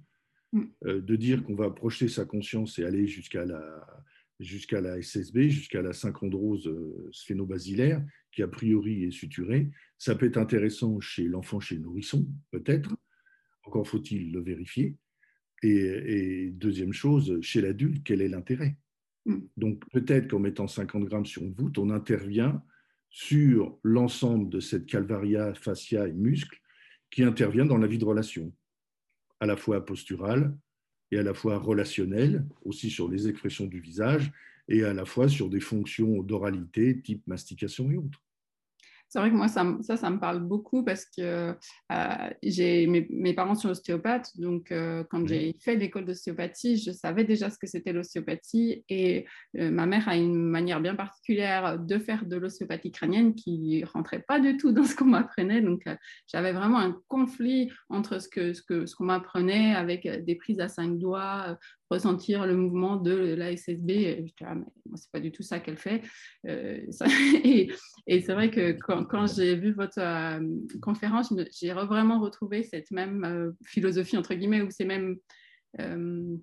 mm. 0.53 0.63
euh, 0.87 1.01
de 1.01 1.17
dire 1.17 1.45
qu'on 1.45 1.55
va 1.57 1.71
projeter 1.71 2.09
sa 2.09 2.25
conscience 2.25 2.79
et 2.79 2.85
aller 2.85 3.07
jusqu'à 3.07 3.45
la, 3.45 3.87
jusqu'à 4.41 4.81
la 4.81 5.01
SSB, 5.01 5.49
jusqu'à 5.49 5.83
la 5.83 5.93
synchondrose 5.93 6.73
sphénobasilaire, 7.13 8.05
qui 8.33 8.43
a 8.43 8.49
priori 8.49 9.05
est 9.05 9.11
suturée, 9.11 9.71
ça 9.99 10.15
peut 10.15 10.27
être 10.27 10.37
intéressant 10.37 11.01
chez 11.01 11.25
l'enfant, 11.25 11.61
chez 11.61 11.75
le 11.75 11.83
nourrisson, 11.83 12.27
peut-être. 12.51 12.97
Encore 13.65 13.87
faut-il 13.87 14.33
le 14.33 14.41
vérifier. 14.41 14.97
Et, 15.63 16.51
deuxième 16.53 16.93
chose, 16.93 17.41
chez 17.41 17.61
l'adulte, 17.61 18.03
quel 18.05 18.23
est 18.23 18.29
l'intérêt? 18.29 18.77
Mm. 19.27 19.39
Donc 19.57 19.83
peut-être 19.91 20.29
qu'en 20.29 20.39
mettant 20.39 20.69
50 20.69 21.05
grammes 21.05 21.27
sur 21.27 21.43
une 21.43 21.53
voûte, 21.53 21.79
on 21.79 21.91
intervient 21.91 22.63
sur 23.11 23.79
l'ensemble 23.83 24.51
de 24.51 24.61
cette 24.61 24.87
calvaria, 24.87 25.55
fascia 25.55 26.07
et 26.07 26.13
muscle 26.13 26.61
qui 27.11 27.23
intervient 27.23 27.67
dans 27.67 27.79
la 27.79 27.87
vie 27.87 27.99
de 27.99 28.05
relation, 28.05 28.53
à 29.41 29.47
la 29.47 29.57
fois 29.57 29.85
posturale 29.85 30.57
et 31.11 31.19
à 31.19 31.23
la 31.23 31.35
fois 31.35 31.59
relationnelle, 31.59 32.45
aussi 32.65 32.91
sur 32.91 33.09
les 33.09 33.29
expressions 33.29 33.67
du 33.67 33.81
visage, 33.81 34.31
et 34.69 34.85
à 34.85 34.93
la 34.93 35.05
fois 35.05 35.29
sur 35.29 35.49
des 35.49 35.61
fonctions 35.61 36.23
d'oralité 36.23 37.01
type 37.01 37.27
mastication 37.27 37.91
et 37.91 37.97
autres 37.97 38.23
c'est 39.09 39.19
vrai 39.19 39.31
que 39.31 39.35
moi, 39.35 39.49
ça, 39.49 39.65
ça, 39.81 40.11
me 40.11 40.19
parle 40.19 40.41
beaucoup 40.41 40.85
parce 40.85 41.07
que 41.07 41.55
euh, 41.93 42.31
j'ai 42.43 42.87
mes, 42.87 43.33
parents 43.33 43.55
sont 43.55 43.71
ostéopathes. 43.71 44.39
Donc, 44.39 44.71
euh, 44.71 45.03
quand 45.11 45.27
j'ai 45.27 45.57
fait 45.61 45.77
l'école 45.77 46.05
d'ostéopathie, 46.05 46.77
je 46.77 46.91
savais 46.91 47.25
déjà 47.25 47.49
ce 47.49 47.59
que 47.59 47.67
c'était 47.67 47.95
l'ostéopathie. 47.95 48.85
Et 48.91 49.27
euh, 49.57 49.71
ma 49.71 49.87
mère 49.87 50.09
a 50.11 50.17
une 50.17 50.37
manière 50.37 50.83
bien 50.83 50.95
particulière 50.95 51.79
de 51.79 51.99
faire 51.99 52.27
de 52.27 52.37
l'ostéopathie 52.37 52.93
crânienne 52.93 53.35
qui 53.35 53.83
rentrait 53.85 54.25
pas 54.29 54.41
du 54.41 54.59
tout 54.59 54.73
dans 54.73 54.85
ce 54.85 54.95
qu'on 54.95 55.07
m'apprenait. 55.07 55.63
Donc, 55.63 55.85
j'avais 56.27 56.53
vraiment 56.53 56.79
un 56.79 57.01
conflit 57.09 57.71
entre 57.89 58.21
ce 58.21 58.29
qu'on 58.29 58.53
ce 58.53 58.63
que, 58.63 58.85
ce 58.85 58.95
qu'on 58.95 59.05
m'apprenait 59.05 59.75
avec 59.75 60.07
des 60.25 60.35
prises 60.35 60.61
à 60.61 60.69
cinq 60.69 60.99
doigts, 60.99 61.57
ressentir 61.91 62.47
le 62.47 62.55
mouvement 62.57 62.97
de 62.97 63.35
la 63.35 63.57
SSB. 63.57 64.27
Je 64.27 64.45
ah, 64.45 64.55
mais 64.55 64.65
moi, 64.87 64.97
c'est 64.97 65.11
pas 65.11 65.21
du 65.21 65.33
tout 65.33 65.43
ça 65.43 65.61
qu'elle 65.61 65.79
fait. 65.79 66.03
et, 66.45 67.71
et 68.07 68.21
c'est 68.21 68.35
vrai 68.35 68.51
que 68.51 68.73
quand 68.73 69.05
quand, 69.05 69.27
j'ai 69.27 69.57
vu 69.57 69.73
votre 69.73 69.99
euh, 69.99 70.41
conférence, 70.83 71.33
j'ai 71.59 71.73
vraiment 71.73 72.21
retrouvé 72.21 72.63
cette 72.63 72.91
même 72.91 73.25
euh, 73.25 73.53
philosophie, 73.65 74.17
entre 74.17 74.35
guillemets, 74.35 74.63
ou 74.63 74.71
ces 74.71 74.85
mêmes, 74.85 75.17
euh, 75.81 76.37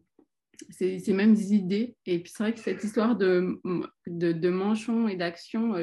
ces, 0.70 1.14
mêmes 1.14 1.36
idées. 1.36 1.96
Et 2.06 2.20
puis 2.20 2.32
c'est 2.36 2.44
vrai 2.44 2.54
que 2.54 2.60
cette 2.60 2.84
histoire 2.84 3.16
de, 3.16 3.60
de, 4.08 5.10
et 5.10 5.16
d'action, 5.16 5.76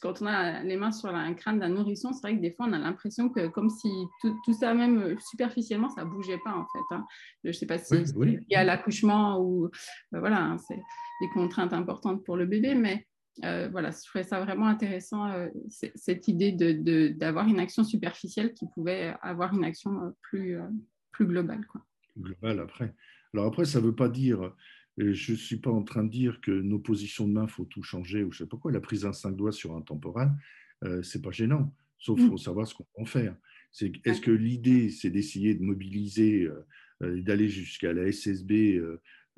quand 0.00 0.22
on 0.22 0.26
a 0.26 0.62
les 0.62 0.76
mains 0.76 0.92
sur 0.92 1.08
un 1.08 1.34
crâne 1.34 1.58
d'un 1.58 1.68
nourrisson, 1.68 2.12
c'est 2.12 2.22
vrai 2.22 2.36
que 2.36 2.40
des 2.40 2.52
fois, 2.52 2.66
on 2.68 2.72
a 2.72 2.78
l'impression 2.78 3.28
que 3.28 3.48
comme 3.48 3.70
si 3.70 3.88
tout, 4.20 4.52
ça, 4.52 4.74
même 4.74 5.16
superficiellement, 5.30 5.88
ça 5.88 6.04
bougeait 6.04 6.40
pas, 6.44 6.54
en 6.54 6.66
fait. 6.66 6.94
Hein. 6.94 7.06
Je 7.44 7.48
ne 7.48 7.52
sais 7.52 7.66
pas 7.66 7.78
si 7.78 7.94
il 7.94 8.44
y 8.50 8.56
a 8.56 8.64
l'accouchement 8.64 9.40
ou... 9.40 9.70
voilà, 10.12 10.42
hein, 10.42 10.58
c'est 10.58 10.80
des 11.20 11.28
contraintes 11.34 11.72
importantes 11.72 12.24
pour 12.24 12.36
le 12.36 12.46
bébé, 12.46 12.74
mais 12.74 13.06
euh, 13.44 13.68
voilà, 13.70 13.90
je 13.90 14.08
trouvais 14.08 14.24
ça 14.24 14.40
vraiment 14.40 14.66
intéressant, 14.66 15.30
euh, 15.30 15.48
cette 15.68 16.28
idée 16.28 16.52
d'avoir 17.12 17.46
de, 17.46 17.50
une 17.50 17.60
action 17.60 17.84
superficielle 17.84 18.52
qui 18.52 18.66
pouvait 18.74 19.14
avoir 19.22 19.54
une 19.54 19.64
action 19.64 20.02
euh, 20.02 20.10
plus, 20.22 20.58
plus 21.12 21.26
globale. 21.26 21.64
Quoi. 21.66 21.82
Globale 22.16 22.60
après. 22.60 22.94
Alors 23.34 23.46
après, 23.46 23.64
ça 23.64 23.80
ne 23.80 23.86
veut 23.86 23.94
pas 23.94 24.08
dire, 24.08 24.52
je 24.98 25.32
ne 25.32 25.36
suis 25.36 25.58
pas 25.58 25.70
en 25.70 25.82
train 25.82 26.04
de 26.04 26.10
dire 26.10 26.40
que 26.40 26.50
nos 26.50 26.78
positions 26.78 27.26
de 27.26 27.32
main, 27.32 27.44
il 27.44 27.50
faut 27.50 27.64
tout 27.64 27.82
changer, 27.82 28.24
ou 28.24 28.32
je 28.32 28.42
ne 28.42 28.46
sais 28.46 28.50
pas 28.50 28.56
quoi, 28.56 28.72
la 28.72 28.80
prise 28.80 29.02
d'un 29.02 29.12
cinq 29.12 29.36
doigts 29.36 29.52
sur 29.52 29.76
un 29.76 29.82
temporal, 29.82 30.32
euh, 30.84 31.02
ce 31.02 31.16
n'est 31.18 31.22
pas 31.22 31.30
gênant, 31.30 31.74
sauf 31.98 32.18
qu'il 32.18 32.26
mm. 32.26 32.30
faut 32.30 32.38
savoir 32.38 32.66
ce 32.66 32.74
qu'on 32.74 32.84
peut 32.84 33.02
en 33.02 33.06
faire. 33.06 33.36
Est-ce 34.04 34.20
que 34.20 34.30
l'idée, 34.30 34.90
c'est 34.90 35.10
d'essayer 35.10 35.54
de 35.54 35.62
mobiliser, 35.62 36.48
d'aller 37.00 37.48
jusqu'à 37.48 37.92
la 37.92 38.10
SSB 38.10 38.80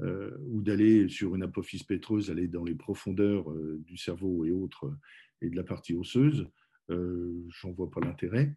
euh, 0.03 0.31
ou 0.47 0.63
d'aller 0.63 1.09
sur 1.09 1.35
une 1.35 1.43
apophyse 1.43 1.83
pétreuse, 1.83 2.31
aller 2.31 2.49
dans 2.49 2.65
les 2.65 2.75
profondeurs 2.75 3.51
euh, 3.51 3.83
du 3.87 3.99
cerveau 3.99 4.47
et 4.47 4.51
autres, 4.51 4.87
euh, 4.87 4.99
et 5.43 5.51
de 5.51 5.57
la 5.57 5.63
partie 5.63 5.95
osseuse, 5.95 6.47
j'en 6.91 7.71
vois 7.71 7.91
pas 7.91 8.01
l'intérêt, 8.01 8.55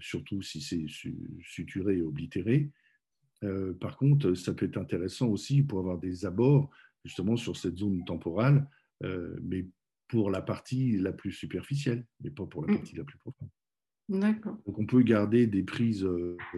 surtout 0.00 0.40
si 0.40 0.62
c'est 0.62 0.86
suturé 1.42 1.98
et 1.98 2.02
oblitéré. 2.02 2.70
Par 3.80 3.96
contre, 3.96 4.34
ça 4.34 4.52
peut 4.52 4.66
être 4.66 4.78
intéressant 4.78 5.28
aussi 5.28 5.62
pour 5.62 5.78
avoir 5.78 5.98
des 5.98 6.26
abords 6.26 6.70
justement 7.04 7.36
sur 7.36 7.56
cette 7.56 7.76
zone 7.76 8.04
temporale, 8.04 8.68
mais 9.42 9.66
pour 10.08 10.30
la 10.30 10.42
partie 10.42 10.96
la 10.96 11.12
plus 11.12 11.32
superficielle, 11.32 12.04
mais 12.20 12.30
pas 12.30 12.46
pour 12.46 12.64
la 12.64 12.72
mm. 12.72 12.76
partie 12.76 12.96
la 12.96 13.04
plus 13.04 13.18
profonde. 13.18 13.48
D'accord. 14.08 14.56
Donc 14.66 14.78
on 14.78 14.86
peut 14.86 15.02
garder 15.02 15.46
des 15.46 15.62
prises 15.62 16.08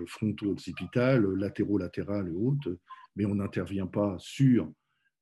fronto-occipitales, 0.07 1.27
latéraux-latérales 1.35 2.29
et 2.29 2.35
autres, 2.35 2.79
mais 3.17 3.27
on 3.27 3.35
n'intervient 3.35 3.87
pas 3.87 4.17
sur 4.19 4.73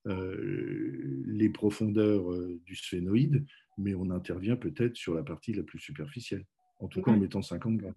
euh, 0.07 1.21
les 1.25 1.49
profondeurs 1.49 2.31
euh, 2.31 2.59
du 2.65 2.75
sphénoïde, 2.75 3.45
mais 3.77 3.95
on 3.95 4.09
intervient 4.11 4.55
peut-être 4.55 4.95
sur 4.95 5.13
la 5.13 5.23
partie 5.23 5.53
la 5.53 5.63
plus 5.63 5.79
superficielle, 5.79 6.45
en 6.79 6.87
tout 6.87 7.01
cas 7.01 7.11
en 7.11 7.19
mettant 7.19 7.41
50 7.41 7.77
grammes. 7.77 7.93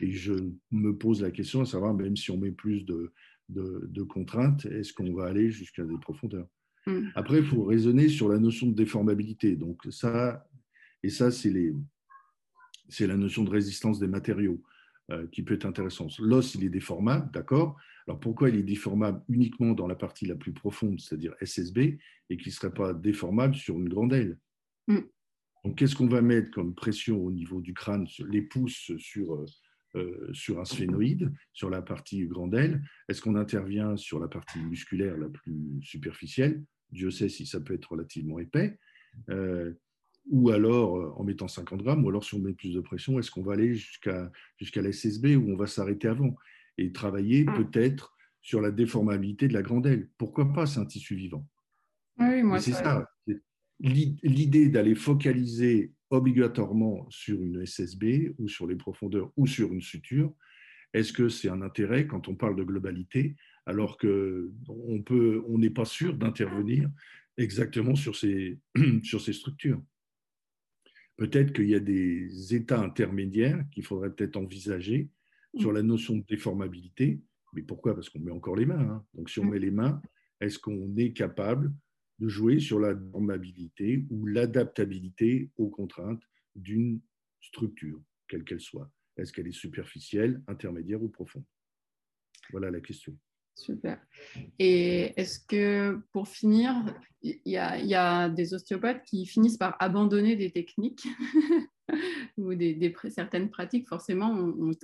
Et 0.00 0.12
je 0.12 0.34
me 0.70 0.96
pose 0.96 1.22
la 1.22 1.30
question 1.30 1.60
à 1.60 1.66
savoir, 1.66 1.94
même 1.94 2.16
si 2.16 2.30
on 2.30 2.38
met 2.38 2.52
plus 2.52 2.84
de, 2.84 3.12
de, 3.48 4.02
contraintes, 4.02 4.66
est-ce 4.66 4.92
qu'on 4.92 5.12
va 5.14 5.26
aller 5.26 5.50
jusqu'à 5.50 5.84
des 5.84 5.98
profondeurs? 5.98 6.48
Mm. 6.86 7.08
Après, 7.14 7.38
il 7.38 7.44
faut 7.44 7.64
raisonner 7.64 8.08
sur 8.08 8.28
la 8.28 8.38
notion 8.38 8.66
de 8.66 8.74
déformabilité. 8.74 9.56
Donc 9.56 9.82
ça, 9.90 10.46
et 11.02 11.10
ça, 11.10 11.30
c'est 11.30 11.52
la 13.06 13.16
notion 13.16 13.44
de 13.44 13.50
résistance 13.50 13.98
des 13.98 14.08
matériaux. 14.08 14.62
Euh, 15.10 15.26
qui 15.26 15.42
peut 15.42 15.52
être 15.52 15.66
intéressant. 15.66 16.06
L'os, 16.18 16.54
il 16.54 16.64
est 16.64 16.70
déformable, 16.70 17.30
d'accord? 17.30 17.76
Alors 18.06 18.18
pourquoi 18.18 18.48
il 18.48 18.56
est 18.56 18.62
déformable 18.62 19.22
uniquement 19.28 19.74
dans 19.74 19.86
la 19.86 19.96
partie 19.96 20.24
la 20.24 20.34
plus 20.34 20.54
profonde, 20.54 20.98
c'est-à-dire 20.98 21.34
SSB, 21.42 21.98
et 22.30 22.36
qui 22.38 22.48
ne 22.48 22.54
serait 22.54 22.72
pas 22.72 22.94
déformable 22.94 23.54
sur 23.54 23.78
une 23.78 23.90
grande 23.90 24.14
aile? 24.14 24.38
Mm. 24.88 25.00
Donc 25.62 25.76
qu'est-ce 25.76 25.94
qu'on 25.94 26.06
va 26.06 26.22
mettre 26.22 26.50
comme 26.52 26.74
pression 26.74 27.22
au 27.22 27.30
niveau 27.30 27.60
du 27.60 27.74
crâne, 27.74 28.06
les 28.30 28.40
pouces 28.40 28.92
sur, 28.96 29.44
euh, 29.94 30.28
euh, 30.28 30.32
sur 30.32 30.60
un 30.60 30.64
sphénoïde, 30.64 31.32
sur 31.52 31.70
la 31.70 31.82
partie 31.82 32.26
grande 32.26 32.54
aile 32.54 32.82
Est-ce 33.08 33.20
qu'on 33.20 33.36
intervient 33.36 33.96
sur 33.96 34.18
la 34.18 34.28
partie 34.28 34.58
musculaire 34.58 35.16
la 35.16 35.28
plus 35.28 35.80
superficielle? 35.82 36.62
Dieu 36.90 37.10
sait 37.10 37.28
si 37.28 37.46
ça 37.46 37.60
peut 37.60 37.74
être 37.74 37.92
relativement 37.92 38.38
épais 38.38 38.78
ou 40.26 40.50
alors 40.50 40.96
euh, 40.96 41.12
en 41.16 41.24
mettant 41.24 41.48
50 41.48 41.82
grammes, 41.82 42.04
ou 42.04 42.08
alors 42.08 42.24
si 42.24 42.34
on 42.34 42.38
met 42.38 42.52
plus 42.52 42.74
de 42.74 42.80
pression, 42.80 43.18
est-ce 43.18 43.30
qu'on 43.30 43.42
va 43.42 43.54
aller 43.54 43.74
jusqu'à 43.74 44.30
jusqu'à 44.56 44.82
la 44.82 44.92
SSB 44.92 45.36
ou 45.36 45.52
on 45.52 45.56
va 45.56 45.66
s'arrêter 45.66 46.08
avant 46.08 46.34
et 46.78 46.92
travailler 46.92 47.44
ah. 47.48 47.52
peut-être 47.56 48.16
sur 48.40 48.60
la 48.60 48.70
déformabilité 48.70 49.48
de 49.48 49.54
la 49.54 49.62
grande 49.62 49.86
aile. 49.86 50.10
Pourquoi 50.18 50.52
pas, 50.52 50.66
c'est 50.66 50.80
un 50.80 50.84
tissu 50.84 51.14
vivant? 51.14 51.48
Oui, 52.18 52.42
moi, 52.42 52.60
c'est 52.60 52.72
ça. 52.72 53.08
L'idée 53.80 54.68
d'aller 54.68 54.94
focaliser 54.94 55.92
obligatoirement 56.10 57.06
sur 57.10 57.42
une 57.42 57.66
SSB 57.66 58.34
ou 58.38 58.48
sur 58.48 58.66
les 58.66 58.76
profondeurs 58.76 59.32
ou 59.36 59.46
sur 59.46 59.72
une 59.72 59.82
suture, 59.82 60.32
est-ce 60.92 61.12
que 61.12 61.28
c'est 61.28 61.48
un 61.48 61.60
intérêt 61.60 62.06
quand 62.06 62.28
on 62.28 62.36
parle 62.36 62.56
de 62.56 62.62
globalité 62.62 63.36
alors 63.66 63.98
qu'on 63.98 65.02
peut, 65.04 65.42
on 65.48 65.58
n'est 65.58 65.70
pas 65.70 65.84
sûr 65.84 66.14
d'intervenir 66.14 66.88
exactement 67.36 67.96
sur 67.96 68.14
ces, 68.14 68.58
sur 69.02 69.20
ces 69.20 69.32
structures? 69.32 69.82
Peut-être 71.16 71.52
qu'il 71.52 71.68
y 71.68 71.74
a 71.74 71.80
des 71.80 72.54
états 72.54 72.80
intermédiaires 72.80 73.64
qu'il 73.72 73.84
faudrait 73.84 74.12
peut-être 74.12 74.36
envisager 74.36 75.08
sur 75.58 75.72
la 75.72 75.82
notion 75.82 76.16
de 76.16 76.24
déformabilité. 76.28 77.20
Mais 77.52 77.62
pourquoi? 77.62 77.94
Parce 77.94 78.08
qu'on 78.08 78.20
met 78.20 78.32
encore 78.32 78.56
les 78.56 78.66
mains. 78.66 78.80
Hein. 78.80 79.04
Donc 79.14 79.30
si 79.30 79.38
on 79.38 79.44
met 79.44 79.60
les 79.60 79.70
mains, 79.70 80.00
est-ce 80.40 80.58
qu'on 80.58 80.96
est 80.96 81.12
capable 81.12 81.72
de 82.18 82.28
jouer 82.28 82.60
sur 82.60 82.78
la 82.78 82.94
déformabilité 82.94 84.04
ou 84.10 84.26
l'adaptabilité 84.26 85.50
aux 85.56 85.68
contraintes 85.68 86.22
d'une 86.54 87.00
structure, 87.40 88.00
quelle 88.28 88.44
qu'elle 88.44 88.60
soit 88.60 88.90
Est-ce 89.16 89.32
qu'elle 89.32 89.48
est 89.48 89.52
superficielle, 89.52 90.42
intermédiaire 90.46 91.02
ou 91.02 91.08
profonde? 91.08 91.44
Voilà 92.50 92.70
la 92.70 92.80
question. 92.80 93.16
Super. 93.56 94.00
Et 94.58 95.12
est-ce 95.16 95.38
que 95.38 96.00
pour 96.12 96.28
finir, 96.28 96.74
il 97.22 97.40
y, 97.46 97.56
a, 97.56 98.28
des 98.28 98.52
ostéopathes 98.52 99.04
qui 99.04 99.26
finissent 99.26 99.56
par 99.56 99.76
abandonner 99.78 100.34
des 100.36 100.50
techniques 100.50 101.06
ou 102.36 102.54
des, 102.54 102.94
certaines 103.10 103.50
pratiques, 103.50 103.88
forcément, 103.88 104.30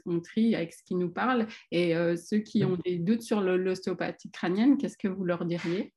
on, 0.07 0.21
trie 0.21 0.55
avec 0.55 0.73
ce 0.73 0.83
qui 0.85 0.95
nous 0.95 1.11
parle. 1.11 1.49
Et 1.73 1.97
euh, 1.97 2.17
ceux 2.17 2.39
qui 2.39 2.65
ont 2.65 2.79
des 2.85 2.99
doutes 2.99 3.23
sur 3.23 3.41
l'ostéopathie 3.41 4.31
crânienne, 4.31 4.79
qu'est-ce 4.79 4.97
que 4.97 5.09
vous 5.09 5.25
leur 5.25 5.45
diriez? 5.45 5.93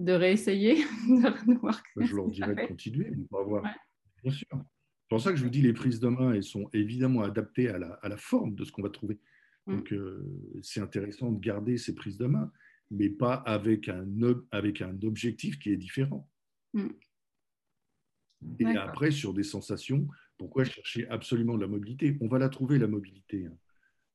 De 0.00 0.12
réessayer 0.12 0.76
de 1.08 1.58
voir 1.60 1.82
Je 1.96 2.16
leur 2.16 2.28
dirais 2.28 2.54
de 2.54 2.66
continuer, 2.66 3.12
voir. 3.30 3.62
Bien 4.22 4.32
sûr. 4.32 4.46
C'est 4.50 5.08
pour 5.08 5.20
ça 5.20 5.30
que 5.30 5.36
je 5.36 5.44
vous 5.44 5.50
dis, 5.50 5.62
les 5.62 5.72
prises 5.72 6.00
de 6.00 6.08
main, 6.08 6.32
elles 6.32 6.44
sont 6.44 6.68
évidemment 6.72 7.22
adaptées 7.22 7.68
à 7.68 7.78
la 7.78 8.16
forme 8.16 8.54
de 8.54 8.64
ce 8.64 8.72
qu'on 8.72 8.82
va 8.82 8.90
trouver. 8.90 9.18
Mm. 9.66 9.76
Donc, 9.76 9.92
euh, 9.92 10.24
c'est 10.62 10.80
intéressant 10.80 11.32
de 11.32 11.40
garder 11.40 11.78
ces 11.78 11.94
prises 11.94 12.18
de 12.18 12.26
main, 12.26 12.52
mais 12.90 13.08
pas 13.08 13.34
avec 13.34 13.88
un, 13.88 14.06
avec 14.50 14.82
un 14.82 14.98
objectif 15.02 15.58
qui 15.58 15.70
est 15.70 15.76
différent. 15.76 16.28
Mm. 16.74 16.88
Et 18.58 18.76
après, 18.76 19.10
sur 19.10 19.34
des 19.34 19.42
sensations, 19.42 20.08
pourquoi 20.38 20.64
chercher 20.64 21.06
absolument 21.08 21.56
de 21.56 21.60
la 21.60 21.68
mobilité? 21.68 22.16
On 22.20 22.28
va 22.28 22.38
la 22.38 22.48
trouver, 22.48 22.78
la 22.78 22.86
mobilité. 22.86 23.46
Hein. 23.46 23.56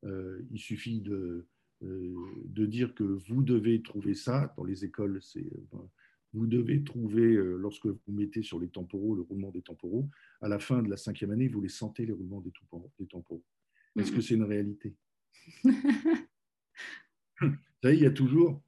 Euh, 0.06 0.42
il 0.52 0.60
suffit 0.60 1.02
de, 1.02 1.48
de 1.82 2.66
dire 2.66 2.96
que 2.96 3.04
vous 3.04 3.44
devez 3.44 3.82
trouver 3.82 4.14
ça 4.14 4.54
dans 4.58 4.64
les 4.64 4.86
écoles. 4.86 5.20
C'est, 5.22 5.46
vous 6.34 6.48
devez 6.48 6.84
trouver, 6.84 7.36
lorsque 7.36 7.86
vous 7.86 8.00
mettez 8.08 8.44
sur 8.44 8.60
les 8.60 8.70
temporaux 8.70 9.16
le 9.16 9.22
roulement 9.22 9.52
des 9.52 9.62
temporaux, 9.62 10.10
à 10.42 10.48
la 10.48 10.60
fin 10.60 10.82
de 10.82 10.90
la 10.90 10.98
cinquième 10.98 11.32
année, 11.32 11.48
vous 11.48 11.62
les 11.62 11.70
sentez, 11.70 12.06
les 12.06 12.14
roulements 12.14 12.42
des, 12.42 12.52
temporaux. 13.08 13.44
Est-ce 13.98 14.12
que 14.12 14.22
c'est 14.22 14.36
une 14.36 14.44
réalité? 14.44 14.96
Il 17.84 18.00
y 18.02 18.06
a 18.06 18.12
toujours 18.12 18.64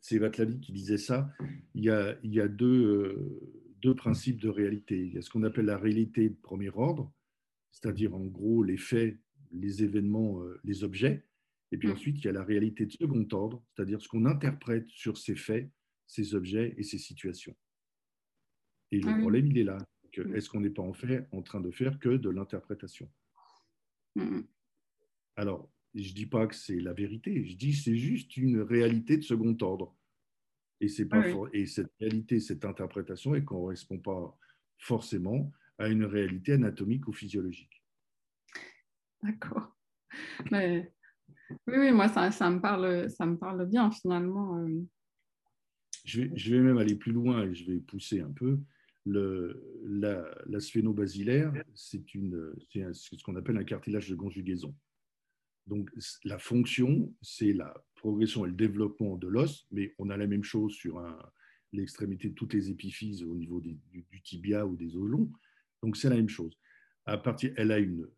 c'est 0.00 0.18
Vatlali 0.18 0.60
qui 0.60 0.72
disait 0.72 0.98
ça, 0.98 1.32
il 1.74 1.84
y 1.84 1.90
a, 1.90 2.16
il 2.22 2.34
y 2.34 2.40
a 2.40 2.48
deux, 2.48 3.40
deux 3.82 3.94
principes 3.94 4.40
de 4.40 4.48
réalité. 4.48 4.98
Il 4.98 5.14
y 5.14 5.18
a 5.18 5.22
ce 5.22 5.30
qu'on 5.30 5.42
appelle 5.42 5.66
la 5.66 5.76
réalité 5.76 6.28
de 6.28 6.34
premier 6.34 6.70
ordre, 6.70 7.12
c'est-à-dire 7.70 8.14
en 8.14 8.24
gros 8.24 8.62
les 8.62 8.76
faits, 8.76 9.18
les 9.52 9.82
événements, 9.82 10.40
les 10.64 10.84
objets. 10.84 11.24
Et 11.72 11.78
puis 11.78 11.88
mm. 11.88 11.92
ensuite, 11.92 12.18
il 12.18 12.24
y 12.24 12.28
a 12.28 12.32
la 12.32 12.44
réalité 12.44 12.86
de 12.86 12.92
second 12.92 13.26
ordre, 13.32 13.62
c'est-à-dire 13.70 14.00
ce 14.00 14.08
qu'on 14.08 14.26
interprète 14.26 14.88
sur 14.88 15.16
ces 15.18 15.36
faits, 15.36 15.70
ces 16.06 16.34
objets 16.34 16.74
et 16.76 16.82
ces 16.82 16.98
situations. 16.98 17.56
Et 18.90 19.00
le 19.00 19.08
ah 19.08 19.18
problème, 19.18 19.46
il 19.46 19.58
est 19.58 19.64
là. 19.64 19.78
Mm. 20.16 20.34
Est-ce 20.34 20.50
qu'on 20.50 20.60
n'est 20.60 20.70
pas 20.70 20.82
en 20.82 20.92
fait 20.92 21.28
en 21.32 21.42
train 21.42 21.60
de 21.60 21.70
faire 21.70 21.98
que 21.98 22.08
de 22.08 22.30
l'interprétation? 22.30 23.10
Mm. 24.16 24.40
Alors, 25.36 25.70
je 25.94 26.08
ne 26.08 26.14
dis 26.14 26.26
pas 26.26 26.46
que 26.46 26.54
c'est 26.54 26.80
la 26.80 26.92
vérité, 26.92 27.44
je 27.44 27.56
dis 27.56 27.72
que 27.72 27.78
c'est 27.78 27.96
juste 27.96 28.36
une 28.36 28.60
réalité 28.60 29.16
de 29.16 29.22
second 29.22 29.56
ordre. 29.60 29.96
Et, 30.80 30.88
c'est 30.88 31.06
pas 31.06 31.22
et 31.52 31.66
cette 31.66 31.92
réalité, 32.00 32.40
cette 32.40 32.64
interprétation, 32.64 33.34
elle 33.34 33.42
ne 33.42 33.46
correspond 33.46 33.98
pas 33.98 34.36
forcément 34.78 35.52
à 35.78 35.88
une 35.88 36.04
réalité 36.04 36.52
anatomique 36.52 37.06
ou 37.06 37.12
physiologique. 37.12 37.82
D'accord. 39.22 39.76
Mais 40.50 40.94
oui, 41.66 41.74
oui, 41.76 41.92
moi, 41.92 42.08
ça, 42.08 42.50
me 42.50 42.60
parle, 42.60 43.10
ça 43.10 43.26
me 43.26 43.36
parle 43.36 43.66
bien 43.66 43.90
finalement. 43.90 44.58
Euh. 44.58 44.82
Je 46.04 46.22
vais, 46.22 46.60
même 46.60 46.78
aller 46.78 46.94
plus 46.94 47.12
loin 47.12 47.44
et 47.44 47.54
je 47.54 47.70
vais 47.70 47.78
pousser 47.78 48.20
un 48.20 48.30
peu. 48.30 48.58
Le, 49.06 49.62
la, 49.84 50.24
la 50.46 50.60
sphénobasilaire, 50.60 51.52
c'est 51.74 52.02
ce 52.06 53.22
qu'on 53.22 53.36
appelle 53.36 53.56
un 53.56 53.64
cartilage 53.64 54.08
de 54.08 54.14
conjugaison. 54.14 54.74
Donc, 55.66 55.90
la 56.24 56.38
fonction, 56.38 57.14
c'est 57.22 57.52
la 57.52 57.74
progression 57.94 58.44
et 58.44 58.48
le 58.48 58.54
développement 58.54 59.16
de 59.16 59.28
l'os, 59.28 59.66
mais 59.70 59.94
on 59.98 60.10
a 60.10 60.16
la 60.16 60.26
même 60.26 60.42
chose 60.42 60.72
sur 60.72 61.02
l'extrémité 61.72 62.30
de 62.30 62.34
toutes 62.34 62.54
les 62.54 62.70
épiphyses 62.70 63.22
au 63.22 63.34
niveau 63.34 63.60
du, 63.60 63.78
tibia 64.24 64.66
ou 64.66 64.76
des 64.76 64.96
os 64.96 65.08
longs. 65.08 65.30
Donc, 65.82 65.96
c'est 65.96 66.10
la 66.10 66.16
même 66.16 66.28
chose. 66.28 66.58
À 67.06 67.18
partir, 67.18 67.52
elle 67.56 67.72
a 67.72 67.78
une 67.78 68.08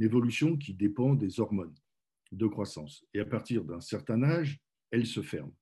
évolution 0.00 0.56
qui 0.56 0.74
dépend 0.74 1.14
des 1.14 1.40
hormones 1.40 1.74
de 2.36 2.46
croissance. 2.46 3.04
Et 3.14 3.20
à 3.20 3.24
partir 3.24 3.64
d'un 3.64 3.80
certain 3.80 4.22
âge, 4.22 4.60
elle 4.90 5.06
se 5.06 5.22
ferme. 5.22 5.52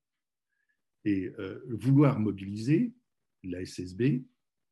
Et 1.05 1.33
euh, 1.39 1.61
vouloir 1.69 2.21
mobiliser 2.21 2.95
la 3.43 3.65
SSB 3.65 4.25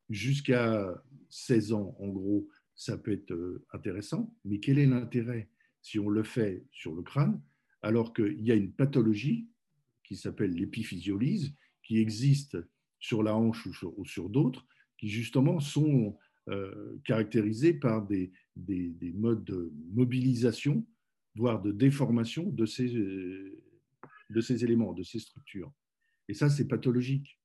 jusqu'à 0.09 1.03
16 1.29 1.73
ans, 1.73 1.95
en 1.99 2.07
gros, 2.07 2.47
ça 2.75 2.97
peut 2.97 3.11
être 3.11 3.31
euh, 3.31 3.65
intéressant, 3.73 4.35
mais 4.45 4.59
quel 4.59 4.79
est 4.79 4.85
l'intérêt 4.85 5.49
si 5.81 5.99
on 5.99 6.09
le 6.09 6.23
fait 6.23 6.65
sur 6.71 6.93
le 6.93 7.01
crâne, 7.01 7.41
alors 7.81 8.13
qu'il 8.13 8.41
y 8.41 8.51
a 8.51 8.55
une 8.55 8.71
pathologie 8.71 9.47
qui 10.03 10.15
s'appelle 10.15 10.53
l'épiphysiolyse, 10.53 11.55
qui 11.83 11.97
existe 11.97 12.57
sur 12.99 13.23
la 13.23 13.35
hanche 13.35 13.65
ou 13.65 14.05
sur, 14.05 14.29
d'autres, 14.29 14.67
qui 14.97 15.09
justement 15.09 15.59
sont 15.59 16.17
euh, 16.49 16.99
caractérisés 17.03 17.73
par 17.73 18.05
des, 18.05 18.31
modes 19.15 19.43
de 19.43 19.71
mobilisation 19.91 20.85
voire 21.35 21.61
de 21.61 21.71
déformation 21.71 22.49
de 22.49 22.65
ces, 22.65 22.89
de 22.89 24.41
ces 24.41 24.63
éléments, 24.63 24.93
de 24.93 25.03
ces 25.03 25.19
structures. 25.19 25.71
Et 26.27 26.33
ça, 26.33 26.49
c'est 26.49 26.67
pathologique. 26.67 27.39